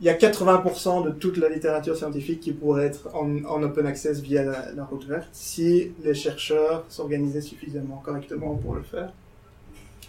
[0.00, 3.86] il y a 80% de toute la littérature scientifique qui pourrait être en, en open
[3.86, 9.12] access via la, route verte si les chercheurs s'organisaient suffisamment correctement pour le faire.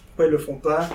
[0.08, 0.88] Pourquoi ils le font pas?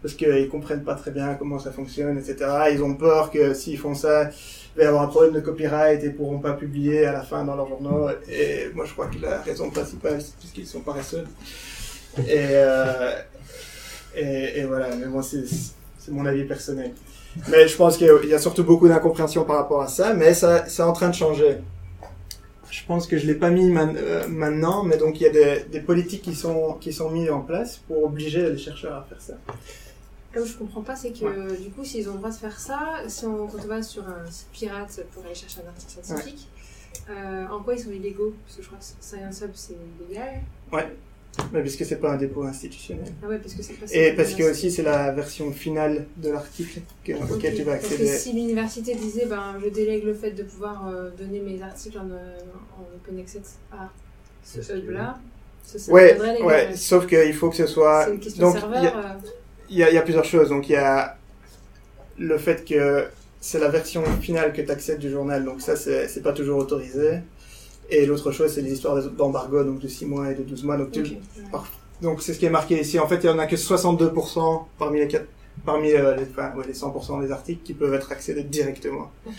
[0.00, 2.36] Parce qu'ils comprennent pas très bien comment ça fonctionne, etc.
[2.72, 4.30] Ils ont peur que s'ils font ça,
[4.74, 7.44] il va y avoir un problème de copyright et pourront pas publier à la fin
[7.44, 8.08] dans leurs journaux.
[8.26, 11.24] Et moi, je crois que la raison principale, c'est parce qu'ils sont paresseux.
[12.20, 13.12] Et, euh,
[14.14, 15.44] et voilà, mais moi, c'est
[16.08, 16.92] mon avis personnel.
[17.48, 20.68] Mais je pense qu'il y a surtout beaucoup d'incompréhension par rapport à ça, mais ça,
[20.68, 21.58] c'est en train de changer.
[22.70, 25.30] Je pense que je l'ai pas mis man, euh, maintenant, mais donc il y a
[25.30, 29.06] des, des, politiques qui sont qui sont mises en place pour obliger les chercheurs à
[29.08, 29.34] faire ça.
[30.34, 31.56] Là où je comprends pas, c'est que ouais.
[31.56, 34.06] du coup, s'ils ont le droit de faire ça, si on, quand on va sur
[34.06, 36.48] un site pirate pour aller chercher un article scientifique,
[37.08, 37.14] ouais.
[37.16, 38.34] euh, en quoi ils sont illégaux?
[38.44, 40.42] Parce que je crois que Science Hub c'est illégal.
[40.72, 40.96] Ouais.
[41.52, 43.06] Mais parce que c'est pas un dépôt institutionnel.
[43.22, 46.30] Ah ouais, parce que c'est pas Et parce que aussi c'est la version finale de
[46.30, 47.14] l'article okay.
[47.30, 48.04] auquel tu vas accéder.
[48.04, 51.62] Parce que si l'université disait, ben, je délègue le fait de pouvoir euh, donner mes
[51.62, 52.38] articles en, euh,
[52.76, 53.90] en open access à
[54.44, 55.18] ce hub-là,
[55.64, 56.76] ça ouais, ouais.
[56.76, 58.04] Sauf qu'il faut que ce soit.
[58.06, 58.56] C'est une question Donc.
[59.68, 60.48] Il y, a, il, y y a plusieurs choses.
[60.48, 61.16] Donc il y a
[62.18, 63.06] le fait que
[63.40, 67.20] c'est la version finale que tu accèdes du journal, donc ça c'est pas toujours autorisé.
[67.90, 70.76] Et l'autre chose, c'est les histoires d'embargo, donc de 6 mois et de 12 mois.
[70.76, 71.18] Donc, okay.
[72.00, 72.98] donc c'est ce qui est marqué ici.
[72.98, 75.26] En fait, il y en a que 62% parmi les, 4,
[75.64, 79.10] parmi euh, les, enfin, ouais, les 100% des articles qui peuvent être accédés directement.
[79.26, 79.34] Okay.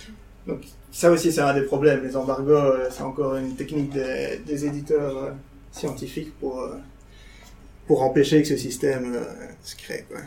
[0.47, 0.61] Donc
[0.91, 2.03] ça aussi c'est un des problèmes.
[2.03, 5.29] Les embargos, euh, c'est encore une technique des, des éditeurs euh,
[5.71, 6.75] scientifiques pour euh,
[7.87, 9.23] pour empêcher que ce système euh,
[9.63, 10.05] se crée.
[10.09, 10.19] Quoi.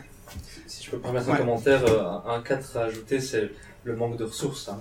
[0.67, 1.39] Si je peux permettre un Ouais.
[1.39, 3.49] commentaire, euh, un cadre à ajouter, c'est
[3.83, 4.69] le manque de ressources.
[4.69, 4.79] hein.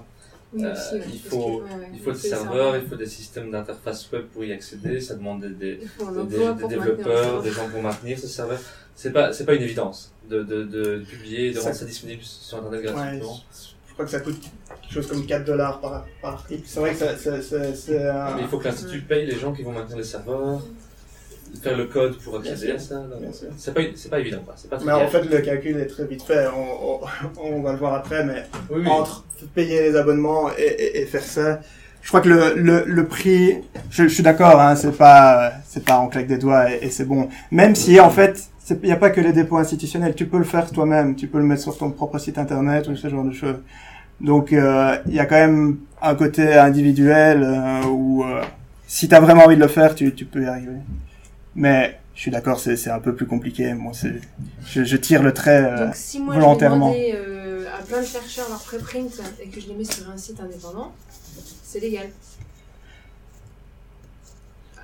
[0.55, 3.07] Oui, aussi, ouais, il faut- que, ouais, ouais, Il faut des serveurs, il faut des
[3.07, 5.81] systèmes d'interface web pour y accéder, ça demande des, des,
[6.29, 8.59] des- développeurs, des gens pour maintenir ce serveur.
[8.95, 12.23] C'est pas, c'est pas une évidence de, de, de publier, de Ça- rendre ça disponible
[12.23, 13.37] sur Internet Ouais, gratuitement.
[13.89, 14.41] je crois que ça coûte
[14.83, 16.63] quelque chose comme 4 dollars par, par article.
[16.67, 19.37] C'est vrai que ça, ça, ça- c'est un- Mais il faut que l'Institut paye les
[19.39, 20.61] gens qui vont maintenir les serveurs,
[21.63, 23.03] faire le code pour accéder à ça.
[23.57, 24.55] C'est pas, c'est pas évident, quoi.
[24.57, 26.47] C'est pas Mais en fait, le calcul est très vite fait.
[26.57, 27.01] On, on,
[27.57, 28.89] on va le voir après, mais oui, oui.
[28.89, 31.61] entre payer les abonnements et, et, et faire ça,
[32.03, 33.57] je crois que le, le, le prix,
[33.91, 36.91] je, je suis d'accord, hein, c'est pas, c'est pas on claque des doigts et, et
[36.91, 37.29] c'est bon.
[37.51, 40.45] Même si en fait, il n'y a pas que les dépôts institutionnels, tu peux le
[40.45, 43.33] faire toi-même, tu peux le mettre sur ton propre site internet ou ce genre de
[43.33, 43.57] choses.
[44.21, 48.43] Donc euh, il y a quand même un côté individuel euh, où euh,
[48.87, 50.77] si tu as vraiment envie de le faire, tu, tu peux y arriver.
[51.57, 53.73] Mais je suis d'accord, c'est c'est un peu plus compliqué.
[53.75, 54.21] Moi, c'est
[54.67, 55.63] je, je tire le trait.
[55.65, 56.91] euh, Donc si moi volontairement.
[56.91, 59.11] demander euh, à plein de chercheurs leur préprint
[59.43, 60.93] et que je les mets sur un site indépendant,
[61.65, 62.07] c'est légal.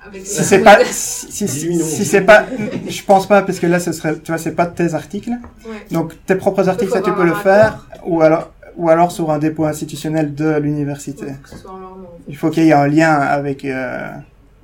[0.03, 1.85] Avec si c'est pas si, si, si, Diminuons.
[1.85, 2.45] si c'est pas
[2.89, 5.29] je pense pas parce que là ce serait tu vois c'est pas tes articles
[5.63, 5.75] Ouais.
[5.91, 9.37] donc tes propres articles ça tu peux le faire ou alors ou alors sur un
[9.37, 12.05] dépôt institutionnel de l'université Faut que ce soit en leur nom.
[12.07, 12.23] en fait.
[12.29, 14.09] il faut qu'il y ait un lien avec euh,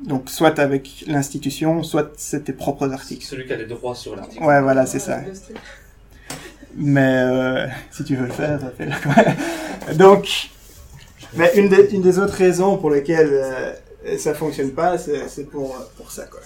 [0.04, 3.26] donc soit avec l'institution soit c'est tes propres articles.
[3.26, 4.44] Celui qui a les droits sur l'article.
[4.44, 5.22] ouais voilà c'est ça.
[6.76, 8.92] Mais euh, si tu veux le faire fais-le.
[9.02, 9.94] Quoi.
[9.96, 10.50] donc
[11.34, 15.46] mais une des, une des autres raisons pour lesquelles euh, ça fonctionne pas c'est c'est
[15.46, 16.42] pour pour ça quoi.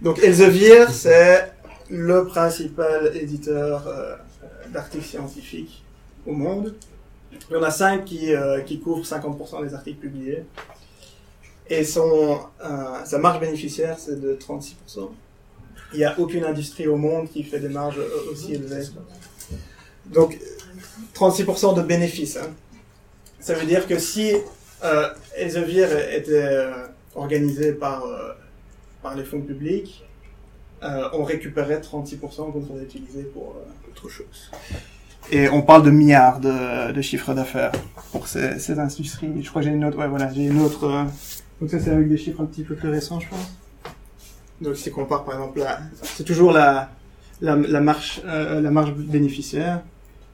[0.00, 1.50] Donc Elsevier c'est
[1.90, 4.16] le principal éditeur euh,
[4.72, 5.84] d'articles scientifiques
[6.26, 6.74] au monde.
[7.50, 10.44] Il y en a cinq qui euh, qui couvrent 50% des articles publiés
[11.68, 15.10] et son euh, sa marge bénéficiaire c'est de 36%
[15.92, 18.00] il n'y a aucune industrie au monde qui fait des marges
[18.30, 18.84] aussi élevées
[20.06, 20.38] donc,
[21.14, 22.36] 36% de bénéfices.
[22.36, 22.50] hein.
[23.40, 24.32] Ça veut dire que si
[24.84, 28.32] euh, Elsevier était euh, organisé par, euh,
[29.02, 30.02] par les fonds publics,
[30.82, 33.56] on récupérait 36% qu'on pourrait utiliser pour
[33.90, 34.52] autre chose.
[35.32, 37.72] Et on parle de milliards de, de chiffres d'affaires
[38.12, 39.42] pour ces, ces industries.
[39.42, 39.98] Je crois que j'ai une autre.
[39.98, 41.06] Ouais, voilà, j'ai une autre.
[41.60, 43.52] Donc ça, c'est avec des chiffres un petit peu plus récents, je pense.
[44.60, 46.90] Donc si on compare par exemple là, c'est toujours la
[47.42, 49.82] la, la marge euh, la marge bénéficiaire.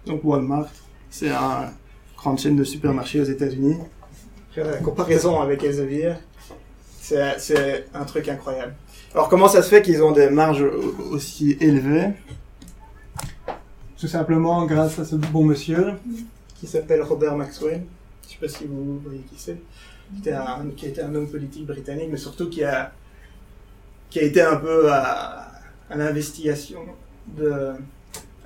[0.07, 0.69] Donc Walmart,
[1.11, 1.71] c'est un
[2.17, 3.77] grande chaîne de supermarchés aux États-Unis.
[4.57, 6.15] La comparaison avec Elsevier,
[7.01, 8.75] c'est c'est un truc incroyable.
[9.15, 12.11] Alors comment ça se fait qu'ils ont des marges au- aussi élevées?
[13.99, 15.93] Tout simplement grâce à ce bon monsieur
[16.61, 17.83] qui s'appelle Robert Maxwell.
[18.27, 19.59] Je sais pas si vous voyez qui c'est.
[20.14, 22.92] Qui était un, un homme politique britannique, mais surtout qui a
[24.12, 25.51] qui a été un peu à,
[25.94, 26.81] l'investigation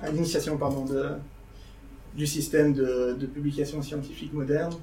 [0.01, 1.09] à l'initiation pardon de
[2.15, 4.73] du système de, publication scientifique moderne.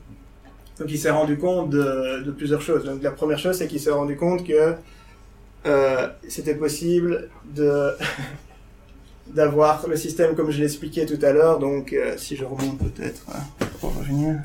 [0.78, 2.84] Donc il s'est rendu compte de, plusieurs choses.
[2.84, 4.74] Donc la première chose c'est qu'il s'est rendu compte que
[5.66, 7.92] euh, c'était possible de
[9.34, 11.58] d'avoir le système comme je l'expliquais tout à l'heure.
[11.58, 14.36] Donc euh, si je remonte peut-être euh, pour revenir.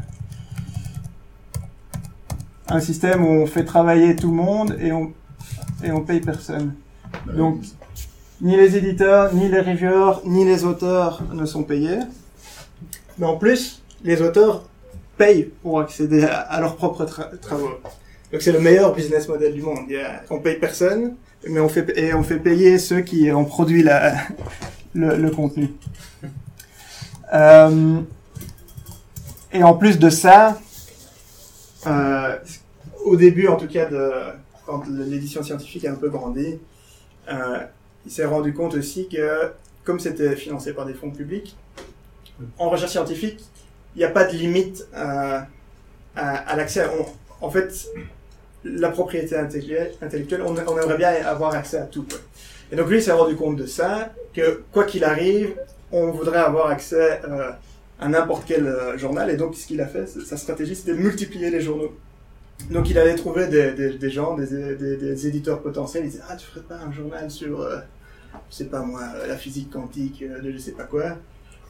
[2.72, 5.12] Un système où on fait travailler tout le monde et on
[5.84, 6.74] et on paye personne.
[7.36, 7.62] Donc,
[8.42, 12.00] ni les éditeurs, ni les reviewers, ni les auteurs ne sont payés.
[13.18, 14.64] Mais en plus, les auteurs
[15.18, 17.70] payent pour accéder à, à leurs propres tra- travaux.
[18.32, 19.80] Donc c'est le meilleur business model du monde.
[19.92, 21.16] A- on paye personne,
[21.48, 24.14] mais on fait et on fait payer ceux qui ont produit la,
[24.94, 25.70] le, le contenu.
[27.34, 28.00] Euh,
[29.54, 30.60] et en plus de ça,
[31.88, 32.38] euh,
[33.06, 33.88] au début en tout cas
[34.70, 36.60] quand l'édition scientifique a un peu grandi,
[37.32, 37.60] euh,
[38.06, 39.52] il s'est rendu compte aussi que,
[39.84, 41.56] comme c'était financé par des fonds publics,
[42.58, 43.39] en recherche scientifique,
[43.96, 45.39] il n'y a pas de limite euh,
[46.15, 46.88] à, l'accès.
[47.42, 47.88] En fait,
[48.63, 52.06] la propriété intellectuelle, on, aimerait bien avoir accès à tout.
[52.72, 55.56] Et donc lui, il s'est rendu compte de ça, que quoi qu'il arrive,
[55.92, 57.50] on voudrait avoir accès euh,
[58.00, 59.30] à n'importe quel euh, journal.
[59.30, 61.92] Et donc, ce qu'il a fait, sa stratégie, c'était de multiplier les journaux.
[62.70, 66.66] Donc il allait trouver des, gens, des, des, éditeurs potentiels, il disait ah tu ferais
[66.66, 67.78] pas un journal sur, euh,
[68.50, 71.16] je sais pas moi, la physique quantique euh, de je sais pas quoi,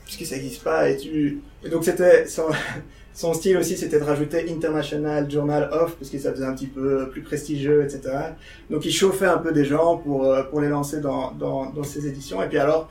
[0.04, 1.42] puisque ça n'existe pas et tu...
[1.63, 2.48] Et donc c'était, son,
[3.13, 6.68] son style aussi c'était de rajouter International Journal of, parce que ça faisait un petit
[6.68, 8.02] peu plus prestigieux, etc.
[8.72, 12.08] Donc il chauffait un peu des gens pour, pour les lancer dans, dans, dans ses
[12.08, 12.89] éditions, et puis alors,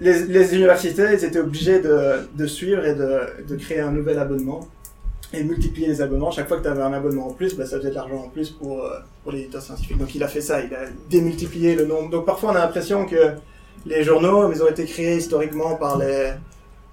[0.00, 4.68] les, universités ils étaient obligés de, suivre et de, de créer un nouvel abonnement
[5.32, 6.30] et multiplier les abonnements.
[6.30, 8.28] Chaque fois que tu avais un abonnement en plus, bah, ça faisait de l'argent en
[8.28, 9.98] plus pour, euh, pour l'éditeur scientifique.
[9.98, 12.10] Donc il a fait ça, il a démultiplié le nombre.
[12.10, 13.32] Donc parfois on a l'impression que
[13.86, 16.32] les journaux, ils ont été créés historiquement par les,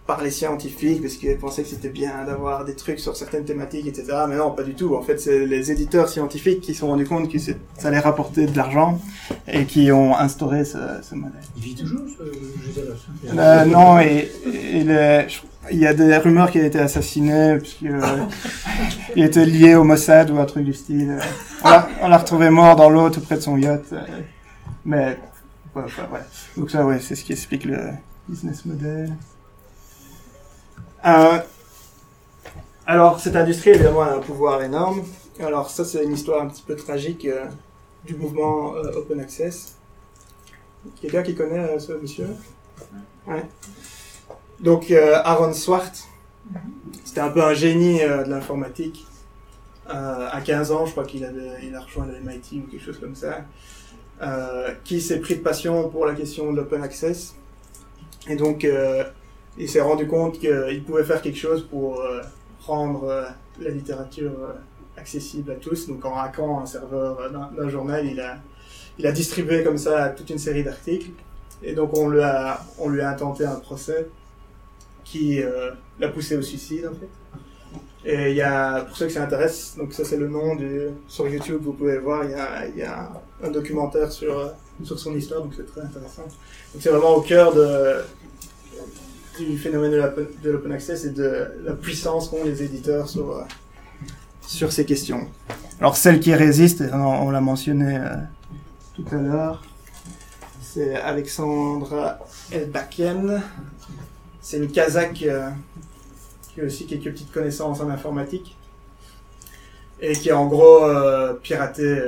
[0.07, 3.87] par les scientifiques parce qu'ils pensaient que c'était bien d'avoir des trucs sur certaines thématiques,
[3.87, 4.05] etc.
[4.29, 4.95] Mais non, pas du tout.
[4.95, 7.53] En fait, c'est les éditeurs scientifiques qui se sont rendus compte que ça
[7.85, 8.99] allait rapporter de l'argent
[9.47, 11.41] et qui ont instauré ce, ce modèle.
[11.57, 14.29] Il vit toujours, ce Euh, non, et,
[14.73, 15.23] et le-
[15.71, 18.25] il y a des rumeurs qu'il a été assassiné parce que euh,
[19.15, 21.17] était lié au Mossad ou un truc du style.
[21.63, 23.91] On l'a- On l'a retrouvé mort dans l'eau tout près de son yacht.
[23.91, 24.01] euh,
[24.85, 25.17] Mais
[25.75, 26.19] ouais, enfin, ouais.
[26.57, 27.79] Donc ça, ouais, c'est ce qui explique le
[28.29, 29.11] business model.
[31.05, 31.37] Euh,
[32.87, 35.03] alors, cette industrie, évidemment, a un pouvoir énorme.
[35.39, 37.45] Alors, ça, c'est une histoire un petit peu tragique euh,
[38.05, 39.75] du mouvement euh, Open Access.
[40.99, 42.27] Quelqu'un qui connaît ce monsieur?
[43.27, 43.43] Ouais.
[44.59, 45.91] Donc, Aaron Swart,
[47.03, 49.07] c'était un peu un génie de l'informatique.
[49.87, 52.99] À 15 ans, je crois qu'il avait, il a rejoint le MIT ou quelque chose
[52.99, 53.45] comme ça.
[54.83, 57.35] Qui s'est pris de passion pour la question de l'open access.
[58.27, 58.63] Et donc,
[59.57, 62.21] il s'est rendu compte qu'il pouvait faire quelque chose pour euh,
[62.61, 63.23] rendre euh,
[63.61, 64.53] la littérature euh,
[64.97, 65.87] accessible à tous.
[65.87, 68.37] Donc, en hackant un serveur d'un journal, il a,
[68.97, 71.11] il a distribué comme ça toute une série d'articles.
[71.63, 74.07] Et donc, on lui a, on lui a intenté un procès
[75.03, 75.41] qui
[75.99, 77.09] l'a poussé au suicide, en fait.
[78.07, 80.89] Et il y a, pour ceux que ça intéresse, donc ça c'est le nom du,
[81.07, 83.09] sur YouTube, vous pouvez voir, il y a, il y a
[83.43, 84.51] un documentaire sur,
[84.83, 86.21] sur son histoire, donc c'est très intéressant.
[86.21, 88.03] Donc c'est vraiment au cœur de,
[89.37, 93.41] du phénomène de l'open- access et de la puissance qu'ont les éditeurs sur, euh,
[94.41, 95.27] sur ces questions.
[95.79, 98.15] Alors celle qui résiste, on, l'a mentionné euh,
[98.95, 99.63] tout à l'heure,
[100.61, 102.19] c'est Alexandra
[102.51, 103.41] Elbakien.
[104.41, 105.49] C'est une Kazakh euh,
[106.53, 108.55] qui a aussi quelques petites connaissances en informatique
[109.99, 110.85] et qui a en gros
[111.41, 112.01] piraté,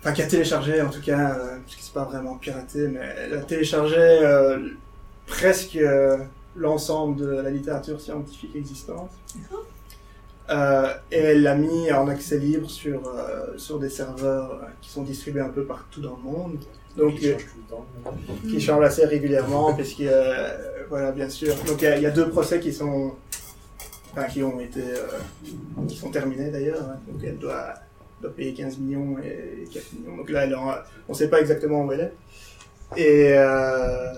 [0.00, 3.00] enfin qui a téléchargé en tout cas, euh, parce que c'est pas vraiment piraté, mais
[3.16, 3.96] elle a téléchargé
[5.28, 6.18] presque euh,
[6.56, 9.10] l'ensemble de la littérature scientifique existante.
[10.50, 15.02] Euh, et elle l'a mis en accès libre sur, euh, sur des serveurs qui sont
[15.02, 16.56] distribués un peu partout dans le monde.
[16.96, 17.86] Donc, Qui euh, change tout le temps.
[18.48, 20.56] qui changent assez régulièrement, puisque, euh,
[20.88, 21.54] voilà, bien sûr.
[21.66, 23.12] Donc, il y a- il y, a deux procès qui sont,
[24.12, 25.06] enfin, qui ont été, euh,
[25.86, 26.80] qui sont terminés d'ailleurs.
[26.82, 26.96] hein.
[27.06, 27.74] Donc, elle doit,
[28.22, 30.16] doit payer 15 millions et 4 millions.
[30.16, 30.74] Donc là, elle est en-
[31.08, 32.12] on ne sait pas exactement où elle est.
[33.00, 34.14] Et, euh,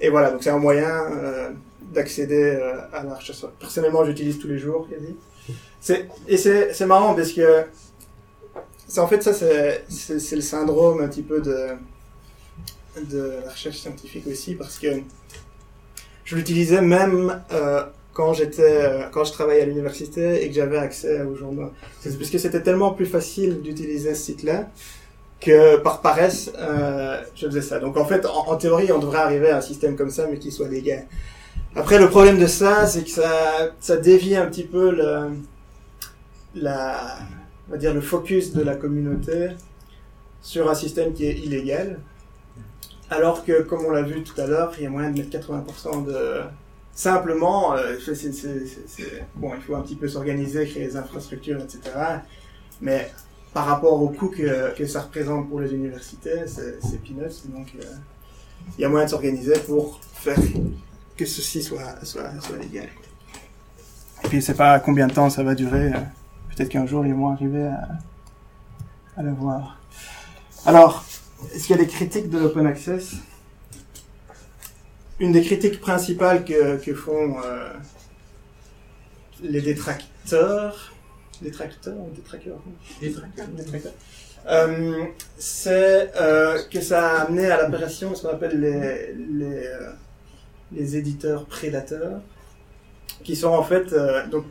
[0.00, 1.50] et voilà, donc c'est un moyen euh,
[1.92, 3.44] d'accéder euh, à la recherche.
[3.58, 4.88] Personnellement, j'utilise tous les jours,
[6.28, 7.64] et c'est, marrant parce que,
[8.88, 11.68] c'est en fait ça, c'est, le syndrome un petit peu de,
[13.44, 14.88] la recherche scientifique aussi parce que
[16.24, 18.32] je l'utilisais même euh, quand
[19.12, 21.70] quand je travaillais à l'université et que j'avais accès aux journaux.
[22.02, 24.68] Parce que c'était tellement plus facile d'utiliser ce site-là
[25.40, 27.78] que par paresse euh, je faisais ça.
[27.78, 30.50] Donc en fait en, théorie on devrait arriver à un système comme ça mais qui
[30.50, 31.06] soit légal.
[31.74, 35.30] Après le problème de ça c'est que ça ça dévie un petit peu le
[36.54, 37.18] la
[37.68, 39.48] on va dire le focus de la communauté
[40.40, 41.98] sur un système qui est illégal.
[43.10, 45.30] Alors que, comme on l'a vu tout à l'heure, il y a moyen de mettre
[45.30, 46.40] 80% de...
[46.92, 51.60] Simplement, euh, c'est- c'est- c'est- bon, il faut un petit peu s'organiser, créer des infrastructures,
[51.60, 51.80] etc.
[52.80, 53.10] Mais
[53.56, 57.40] par rapport au coût que, ça représente pour les universités, c'est peanuts.
[57.46, 57.84] Donc, euh,
[58.76, 60.36] il y a moyen de s'organiser pour faire
[61.16, 61.94] que ceci soit,
[62.60, 62.90] légal.
[64.24, 65.90] Et puis, je sais pas combien de temps ça va durer.
[65.90, 66.00] euh,
[66.54, 67.88] Peut-être qu'un jour, ils vont arriver à,
[69.16, 69.80] à l'avoir.
[70.66, 71.06] Alors,
[71.54, 73.14] est-ce qu'il y a des critiques de l'open access?
[75.18, 77.72] Une des critiques principales que, que font euh,
[79.42, 80.92] les détracteurs,
[81.42, 82.60] détracteurs ou détraqueurs
[83.00, 83.92] Détracteurs.
[84.48, 85.06] Euh,
[85.38, 89.90] c'est euh, que ça a amené à l'apparition de ce qu'on appelle les, les, euh,
[90.72, 92.20] les éditeurs prédateurs,
[93.24, 94.44] qui sont en fait, euh, donc,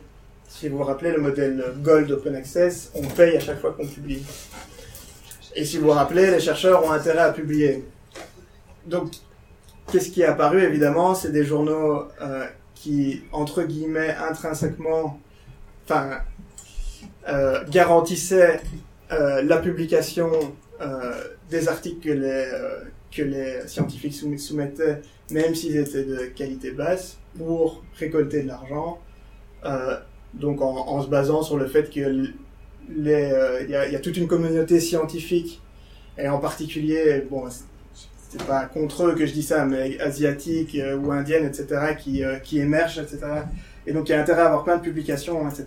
[0.50, 3.88] si vous vous rappelez le modèle Gold Open Access, on paye à chaque fois qu'on
[3.88, 4.24] publie.
[5.56, 7.86] Et si vous vous rappelez, les chercheurs ont intérêt à publier.
[8.86, 9.14] Donc,
[9.92, 12.08] qu'est-ce qui est apparu Évidemment, c'est des journaux
[12.76, 15.20] qui, entre guillemets, intrinsèquement,
[15.86, 16.20] enfin,
[17.28, 18.62] euh, garantissaient
[19.12, 20.30] euh, la publication
[20.82, 21.12] euh,
[21.50, 22.46] des articles que les,
[23.12, 25.02] que les scientifiques soum- soumettaient,
[25.32, 29.00] même s'ils étaient de qualité basse, pour récolter de l'argent.
[30.34, 32.26] Donc, en, se basant sur le fait que
[32.90, 35.62] il y, a, toute une communauté scientifique,
[36.18, 37.46] et en particulier, bon,
[38.30, 42.60] c'est pas contre eux que je dis ça, mais asiatiques ou indiennes, etc., qui, qui
[42.60, 43.20] émergent, etc.
[43.88, 45.66] Et donc, il y a intérêt à avoir plein de publications, etc.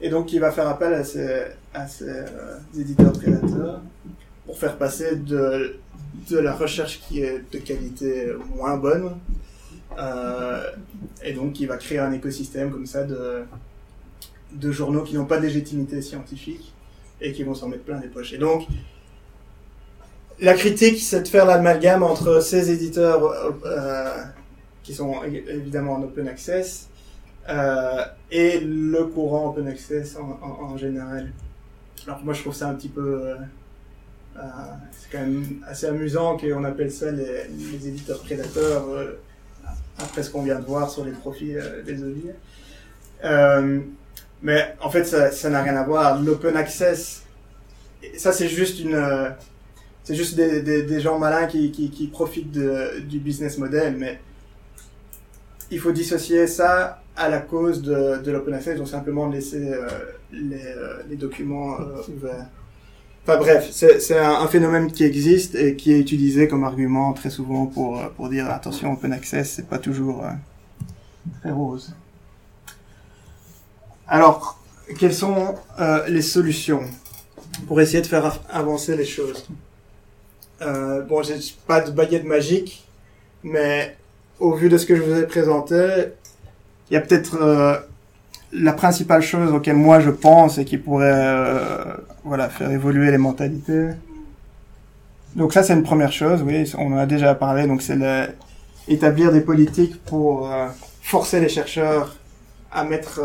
[0.00, 1.44] Et donc, il va faire appel à ces
[2.02, 3.82] euh, éditeurs prédateurs
[4.46, 5.76] pour faire passer de,
[6.30, 9.16] la recherche qui est de qualité moins bonne.
[9.98, 10.62] Euh,
[11.22, 15.42] et donc, il va créer un écosystème comme ça de, journaux qui n'ont pas de
[15.42, 16.72] légitimité scientifique
[17.20, 18.32] et qui vont s'en mettre plein les poches.
[18.32, 18.66] Et donc,
[20.40, 24.24] la critique, c'est de faire l'amalgame entre ces éditeurs euh,
[24.82, 26.89] qui sont évidemment en open access
[27.50, 31.32] euh, et le courant open access en, général.
[32.06, 33.22] Alors moi, je trouve ça un petit peu...
[33.22, 33.34] euh,
[34.36, 34.40] euh,
[34.92, 38.84] c'est quand même assez amusant qu'on appelle ça les, éditeurs prédateurs
[39.98, 42.30] après ce qu'on vient de voir sur les profils euh, des OVI.
[44.42, 46.22] Mais en fait, ça n'a rien à voir.
[46.22, 47.24] L'open access,
[48.16, 49.34] ça c'est juste une...
[50.04, 54.20] c'est juste des, gens malins qui, profitent du business model, mais
[55.70, 59.86] il faut dissocier ça à la cause de, l'open access, donc simplement laisser euh,
[60.32, 62.46] les, euh, les documents euh, ouverts.
[63.22, 67.66] Enfin bref, c'est un, phénomène qui existe et qui est utilisé comme argument très souvent
[67.66, 70.24] pour, dire attention, open access, c'est pas toujours
[71.42, 71.94] très rose.
[74.08, 74.58] Alors,
[74.98, 75.54] quelles sont
[76.08, 76.80] les solutions
[77.68, 79.46] pour essayer de faire av- avancer les choses?
[80.62, 82.86] Euh, bon, j'ai pas de baguette magique,
[83.42, 83.96] mais
[84.38, 86.12] au vu de ce que je vous ai présenté,
[86.90, 87.76] il y a peut-être euh,
[88.52, 93.18] la principale chose auquel moi je pense et qui pourrait euh, voilà faire évoluer les
[93.18, 93.90] mentalités.
[95.36, 97.66] Donc ça c'est une première chose, oui, on en a déjà parlé.
[97.66, 97.98] Donc c'est
[98.88, 100.66] établir des politiques pour euh,
[101.02, 102.16] forcer les chercheurs
[102.72, 103.20] à mettre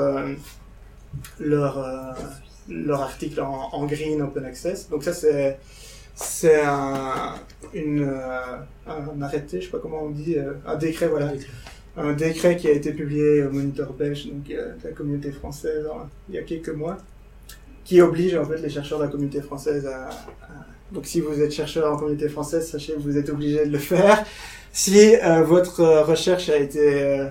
[1.40, 1.74] leur
[2.70, 4.90] leur article en, en green open access.
[4.90, 5.58] Donc ça c'est
[6.16, 7.36] c'est un,
[7.74, 8.10] une,
[8.88, 11.26] un arrêté, je sais pas comment on dit, un décret, voilà.
[11.28, 11.50] Un décret
[11.96, 16.36] qui a été publié au Moniteur belge, donc euh, de la communauté française, hein, il
[16.36, 16.98] y a quelques mois,
[17.86, 20.10] qui oblige en fait les chercheurs de la communauté française à,
[20.92, 23.80] Donc si vous êtes chercheur en communauté française, sachez que vous êtes obligé de le
[23.80, 24.26] faire.
[24.74, 27.30] Si euh, votre euh, recherche a été, euh,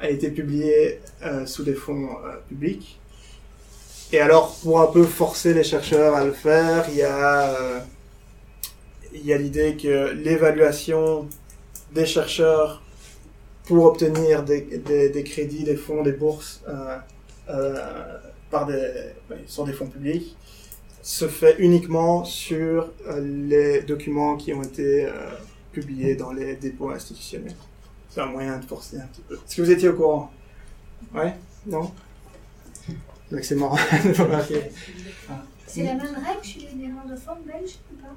[0.00, 2.08] a été publiée euh, sous des fonds
[2.48, 2.98] publics,
[4.12, 7.54] et alors, pour un peu forcer les chercheurs à le faire, il y a,
[9.14, 11.28] il y a l'idée que l'évaluation
[11.92, 12.82] des chercheurs
[13.70, 16.96] pour obtenir des, des, des crédits, des fonds, des bourses euh,
[17.48, 18.18] euh,
[18.50, 19.12] par des,
[19.46, 20.36] sur des fonds publics
[21.02, 25.12] se fait uniquement sur euh, les documents qui ont été euh,
[25.70, 27.54] publiés dans les dépôts institutionnels.
[28.08, 29.34] C'est un moyen de forcer un petit peu.
[29.34, 30.32] Est-ce que vous étiez au courant?
[31.14, 31.36] Ouais?
[31.64, 31.92] Non?
[33.30, 33.78] Donc c'est marrant.
[35.68, 38.16] C'est la même règle chez les néerlandophones belges ou pas?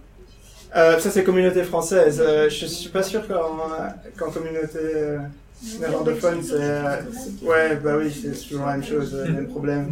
[0.75, 2.19] Euh, ça c'est communauté française.
[2.19, 3.59] Euh, je suis pas sûr qu'en
[4.17, 4.79] qu'en communauté
[5.79, 6.53] néerlandophone c'est...
[6.53, 9.91] euh, c'est- ouais, bah oui, c'est toujours la même chose, euh, le même problème.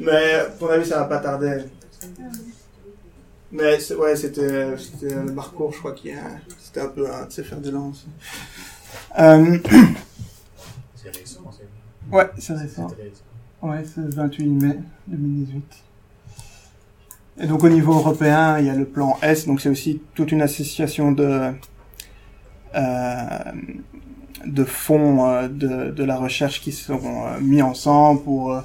[0.00, 1.62] Mais à mon avis ça va pas tarder.
[3.50, 6.30] Mais ouais, c'était le parcours, je crois a...
[6.58, 8.06] C'était un peu un fers de lance.
[9.18, 9.58] Euh,
[10.96, 12.88] C'est récent, c'est ouais, c'est récent.
[12.96, 13.22] c'est récent.
[13.60, 14.78] Ouais, c'est le 28 mai
[15.08, 15.62] 2018.
[17.40, 20.30] Et donc au niveau européen, il y a le plan S, donc c'est aussi toute
[20.32, 21.52] une association de
[22.74, 23.38] euh,
[24.46, 28.60] de fonds euh, de, de la recherche qui seront euh, mis ensemble pour euh,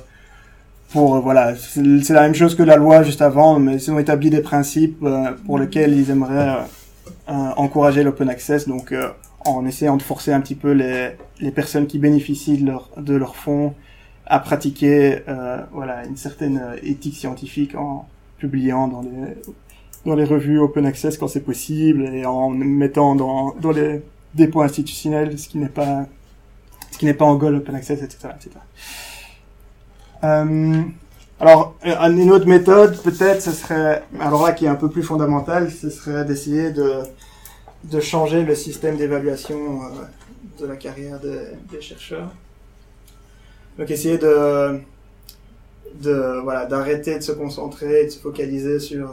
[0.90, 4.30] pour voilà, c'est la même chose que la loi juste avant, mais ils ont établi
[4.30, 5.06] des principes
[5.46, 6.60] pour lesquels ils aimeraient
[7.28, 8.94] encourager l'open access, donc
[9.46, 11.10] en essayant de forcer un petit peu les
[11.42, 13.74] les personnes qui bénéficient de leur de leurs fonds
[14.26, 18.08] à pratiquer euh, voilà une certaine éthique scientifique en
[18.38, 19.36] publiant dans les
[20.06, 24.02] dans les revues open access quand c'est possible et en mettant dans dans les
[24.38, 26.06] dépôts institutionnels ce qui n'est pas
[26.92, 28.52] ce qui n'est pas en goal open access etc etc
[30.24, 30.82] euh,
[31.40, 35.04] alors euh, une autre méthode peut-être ce serait alors là qui est un peu plus
[35.04, 37.02] fondamentale ce serait d'essayer de
[37.84, 39.88] de changer le système d'évaluation euh,
[40.60, 42.32] de la carrière des- chercheurs.
[43.78, 44.80] Donc essayer de,
[46.02, 49.08] de voilà d'arrêter de se concentrer, de se focaliser sur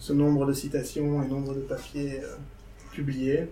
[0.00, 2.20] ce nombre de citations et nombre de papiers
[2.92, 3.48] publiés,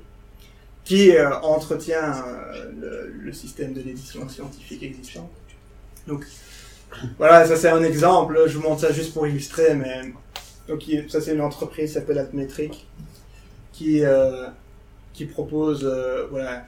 [0.86, 5.28] qui euh, entretient euh, le, système de l'édition scientifique existant.
[6.06, 6.24] Donc
[7.18, 8.40] voilà, ça c'est un exemple.
[8.46, 10.12] Je vous montre ça juste pour illustrer, mais
[10.68, 12.86] donc ça c'est une entreprise qui s'appelle Altmetric
[13.72, 14.46] qui euh,
[15.12, 15.84] qui propose
[16.30, 16.66] voilà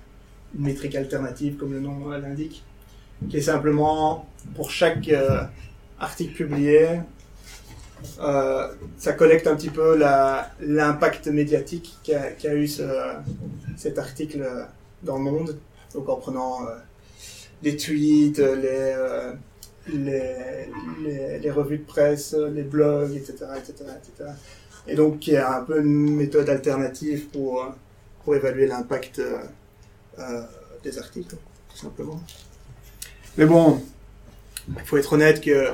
[0.57, 2.65] une métrique alternative comme le nom l'indique
[3.31, 5.11] qui est simplement pour chaque
[6.01, 7.01] article publié
[8.21, 9.97] euh, ça collecte un petit peu
[10.61, 13.13] l'impact médiatique qu'a eu ce-
[13.77, 14.47] cet article
[15.03, 15.59] dans le monde.
[15.95, 16.75] Donc en prenant euh,
[17.63, 18.45] les tweets, les,
[18.97, 19.33] euh,
[19.93, 20.69] les,
[21.05, 24.31] les, les revues de presse, les blogs, etc., etc., etc.
[24.87, 27.69] Et donc qui est un peu une méthode alternative pour, euh,
[28.25, 29.21] pour évaluer l'impact
[30.83, 31.37] des articles,
[31.71, 32.21] tout simplement.
[33.37, 33.81] Mais bon,
[34.69, 35.69] il faut être honnête que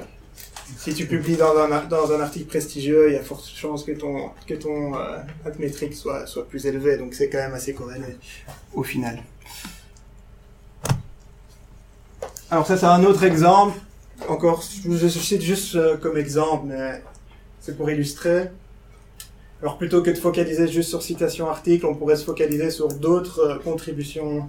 [0.76, 3.92] si tu publies dans un, dans un article prestigieux, il y a forte chance que
[3.92, 6.96] ton, que ton euh, soit, soit plus élevé.
[6.96, 8.16] Donc c'est quand même assez corrélé
[8.74, 9.22] au final.
[12.50, 13.78] Alors ça c'est un autre exemple.
[14.28, 17.02] Encore, je, cite juste euh, comme exemple, mais
[17.60, 18.50] c'est pour illustrer.
[19.60, 23.40] Alors plutôt que de focaliser juste sur citation article, on pourrait se focaliser sur d'autres
[23.40, 24.48] euh, contributions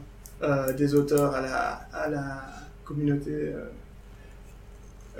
[0.78, 2.46] des auteurs à la, à la
[2.84, 3.52] communauté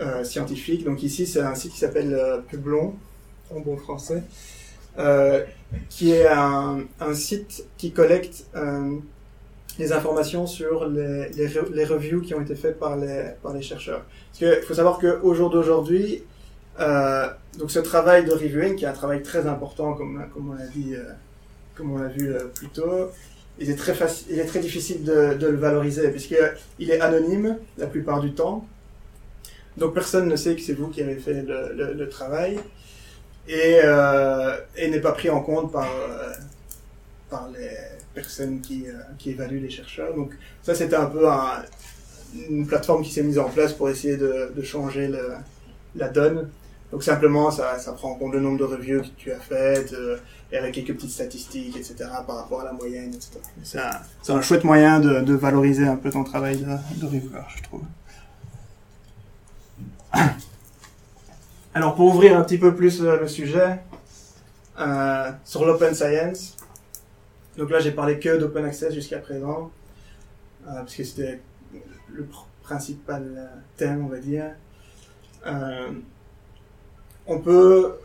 [0.02, 0.84] euh, scientifique.
[0.84, 2.96] Donc ici, c'est un site qui s'appelle euh, Publon,
[3.56, 4.24] en bon français,
[4.98, 5.44] euh,
[5.90, 8.96] qui est un, site qui collecte euh,
[9.78, 14.04] les informations sur les, les, re- les reviews qui ont été faites par les, chercheurs.
[14.32, 16.24] Parce qu'il faut savoir qu'au jour d'aujourd'hui,
[16.78, 20.26] donc ce travail de reviewing, qui est un travail très important, comme,
[21.80, 23.10] on l'a vu plus tôt,
[23.60, 27.58] il est très facile, il est très difficile de, de le valoriser puisqu'il est anonyme
[27.78, 28.66] la plupart du temps.
[29.78, 32.60] Donc personne ne sait que c'est vous qui avez fait le, travail
[33.48, 36.34] et, euh, et n'est pas pris en compte par, euh,
[37.30, 37.70] par les
[38.14, 40.16] personnes qui, euh, qui évaluent les chercheurs.
[40.16, 41.64] Donc ça c'était un peu un-
[42.50, 45.12] une plateforme qui s'est mise en place pour essayer de, changer
[45.96, 46.50] la donne.
[46.92, 49.94] Donc simplement ça, ça prend en compte le nombre de reviews que tu as faites
[50.52, 51.96] et avec quelques petites statistiques, etc.
[52.26, 53.40] par rapport à la moyenne, etc.
[54.24, 57.64] C'est un, chouette moyen de, de valoriser un peu ton travail de, de reviewer, je
[57.64, 57.82] trouve.
[61.74, 63.80] Alors pour ouvrir un petit peu plus euh, le sujet,
[64.80, 66.56] euh, sur l'open science,
[67.58, 69.72] donc là j'ai parlé que d'open access jusqu'à présent,
[70.68, 71.42] euh, parce que c'était
[72.14, 74.52] le pr- principal thème, on va dire.
[77.28, 77.96] On peut,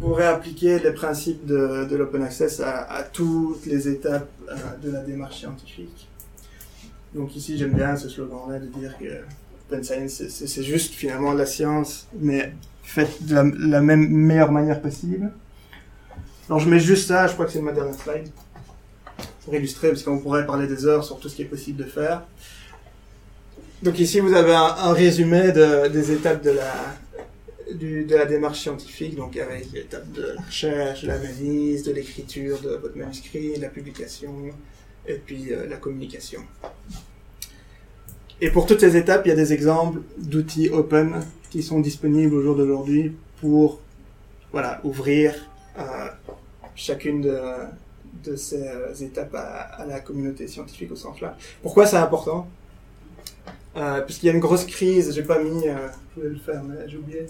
[0.00, 4.28] pourrait appliquer les principes de, l'open access à, à toutes les étapes
[4.82, 6.08] de la démarche scientifique.
[7.14, 9.22] Donc ici j'aime bien ce slogan-là de dire que
[9.68, 12.52] open science c'est- juste finalement de la science, mais
[12.82, 15.30] faite de la, meilleure manière possible.
[16.48, 18.28] Alors je mets juste ça, je crois que c'est ma dernière slide,
[19.44, 21.88] pour illustrer, parce qu'on pourrait parler des heures sur tout ce qui est possible de
[21.88, 22.22] faire.
[23.82, 26.74] Donc ici vous avez un, résumé de- des étapes de la,
[27.74, 32.96] de démarche scientifique, donc avec l'étape de la recherche, de l'analyse, de l'écriture de votre
[32.96, 34.32] manuscrit, la publication,
[35.06, 36.40] et puis euh, la communication.
[38.40, 42.34] Et pour toutes ces étapes, il y a des exemples d'outils open qui sont disponibles
[42.34, 43.80] au jour d'aujourd'hui pour
[44.52, 45.34] voilà, ouvrir
[45.78, 45.82] euh,
[46.74, 51.36] chacune de, ces euh, étapes à, la communauté scientifique au sens large.
[51.62, 52.48] Pourquoi c'est important?
[53.76, 56.62] Euh, Puisqu'il y a une grosse crise, j'ai pas mis, euh, je voulais le faire,
[56.64, 57.26] mais j'ai oublié,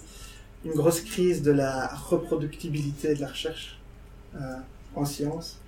[0.64, 3.78] une grosse crise de la reproductibilité de la recherche
[4.34, 4.56] euh,
[4.94, 5.60] en sciences.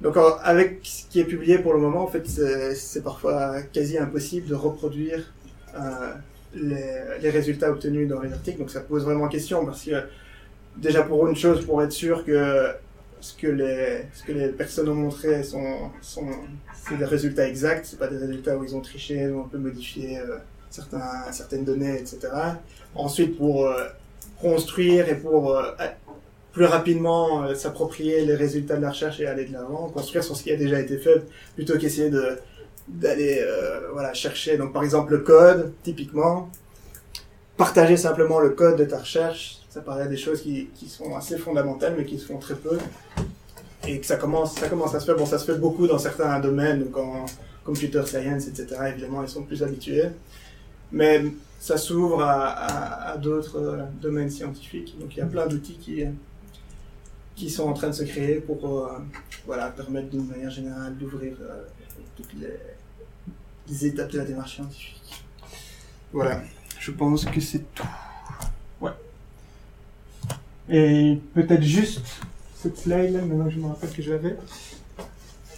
[0.00, 4.48] Donc avec ce qui est publié pour le moment, en fait, c'est parfois quasi impossible
[4.48, 5.32] de reproduire
[5.78, 6.14] euh,
[6.54, 8.58] les, résultats obtenus dans les articles.
[8.58, 10.02] Donc ça pose vraiment question parce que
[10.76, 12.72] déjà pour une chose, pour être sûr que
[13.20, 16.26] ce que les, ce que les personnes ont montré sont, sont
[16.72, 19.48] c'est des résultats exacts, c'est pas des résultats où ils ont triché, ils ont un
[19.48, 20.38] peu modifié euh,
[20.70, 22.28] certains, certaines données, etc.
[22.94, 23.88] Ensuite, pour euh,
[24.40, 25.72] construire et pour euh,
[26.52, 30.36] plus rapidement euh, s'approprier les résultats de la recherche et aller de l'avant, construire sur
[30.36, 31.22] ce qui a déjà été fait,
[31.54, 32.38] plutôt qu'essayer de
[32.88, 34.56] d'aller euh, voilà chercher.
[34.56, 36.50] Donc par exemple le code typiquement.
[37.56, 41.38] Partager simplement le code de ta recherche ça paraît des choses qui, qui sont assez
[41.38, 42.78] fondamentales mais qui se font très peu.
[43.86, 45.16] Et que ça commence ça commence à se faire.
[45.16, 47.26] Bon ça se fait beaucoup dans certains domaines donc en
[47.64, 50.08] computer science etc évidemment ils sont plus habitués.
[50.90, 51.22] Mais
[51.60, 54.96] ça s'ouvre à, à, d'autres euh, domaines scientifiques.
[54.98, 56.02] Donc il y a plein d'outils qui
[57.40, 58.98] qui sont en train de se créer pour euh,
[59.46, 61.62] voilà permettre d'une manière générale d'ouvrir euh,
[62.14, 62.52] toutes les,
[63.66, 65.24] les étapes de la démarche scientifique.
[66.12, 66.42] Voilà,
[66.78, 67.88] je pense que c'est tout.
[68.82, 68.90] Ouais.
[70.68, 72.02] Et peut-être juste
[72.56, 74.36] cette slide là, maintenant que je me rappelle que je l'avais.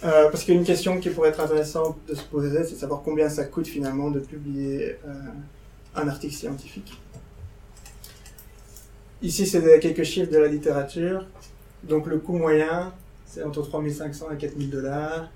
[0.05, 2.75] Euh, parce qu'il y a une question qui pourrait être intéressante de se poser, c'est
[2.75, 5.13] de savoir combien ça coûte finalement de publier euh,
[5.95, 6.97] un article scientifique.
[9.21, 11.25] Ici, c'est quelques chiffres de la littérature.
[11.83, 12.93] Donc le coût moyen,
[13.25, 15.29] c'est entre 3500 et 4000 dollars.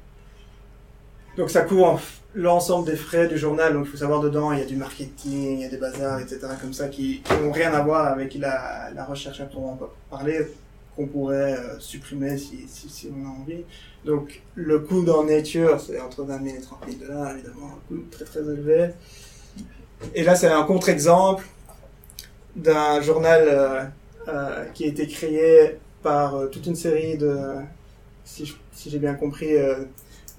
[1.36, 2.00] Donc ça couvre
[2.34, 3.74] l'ensemble des frais du journal.
[3.74, 6.20] Donc il faut savoir dedans, il y a du marketing, il y a des bazars,
[6.20, 6.40] etc.
[6.60, 9.80] comme ça qui n'ont rien à voir avec la, recherche à proprement
[10.10, 10.48] parler
[10.96, 13.64] qu'on pourrait euh, supprimer si, si, si on a envie.
[14.04, 17.88] Donc le coût dans Nature, c'est entre 20 000 et 30 000 dollars, évidemment, un
[17.88, 18.90] coût très très élevé.
[20.16, 21.46] Et là, c'est un contre-exemple
[22.56, 23.84] d'un journal euh,
[24.28, 27.38] euh, qui a été créé par euh, toute une série de,
[28.24, 28.54] si,
[28.88, 29.86] j'ai bien compris, euh,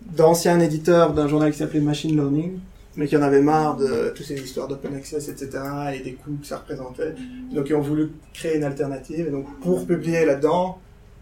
[0.03, 2.59] d'anciens éditeurs d'un journal qui s'appelait Machine Learning,
[2.97, 5.51] mais qui en avaient marre de toutes ces histoires d'open access, etc.,
[5.95, 7.15] et des coûts que ça représentait.
[7.53, 9.29] Donc ils ont voulu créer une alternative.
[9.29, 10.79] Et donc pour publier là-dedans,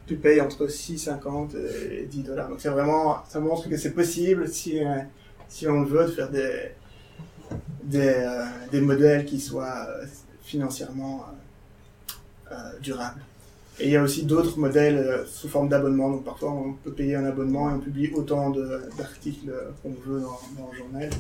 [0.07, 1.57] tu payes entre 6,50
[1.91, 2.49] et 10 dollars.
[2.49, 4.99] Donc c'est vraiment, ça montre que c'est possible si, euh,
[5.49, 6.71] si on le veut de faire des,
[7.83, 8.25] des,
[8.71, 9.87] des modèles qui soient
[10.43, 11.27] financièrement
[12.81, 13.21] durables.
[13.79, 16.11] Et il y a aussi d'autres modèles euh, sous forme d'abonnement.
[16.11, 18.51] Donc parfois on peut payer un abonnement et on publie autant
[18.97, 19.53] d'articles
[19.83, 21.11] qu'on veut dans, le journal.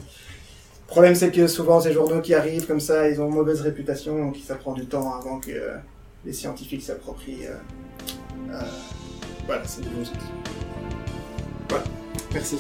[0.86, 3.61] Le problème c'est que souvent ces journaux qui arrivent comme ça, ils ont une mauvaise
[3.61, 5.76] réputation, donc ça prend du temps avant que euh,
[6.24, 7.46] les scientifiques s'approprient.
[7.46, 7.57] euh,
[8.52, 8.61] euh,
[9.46, 10.12] voilà, c'est des choses.
[11.68, 11.84] Voilà,
[12.32, 12.57] merci.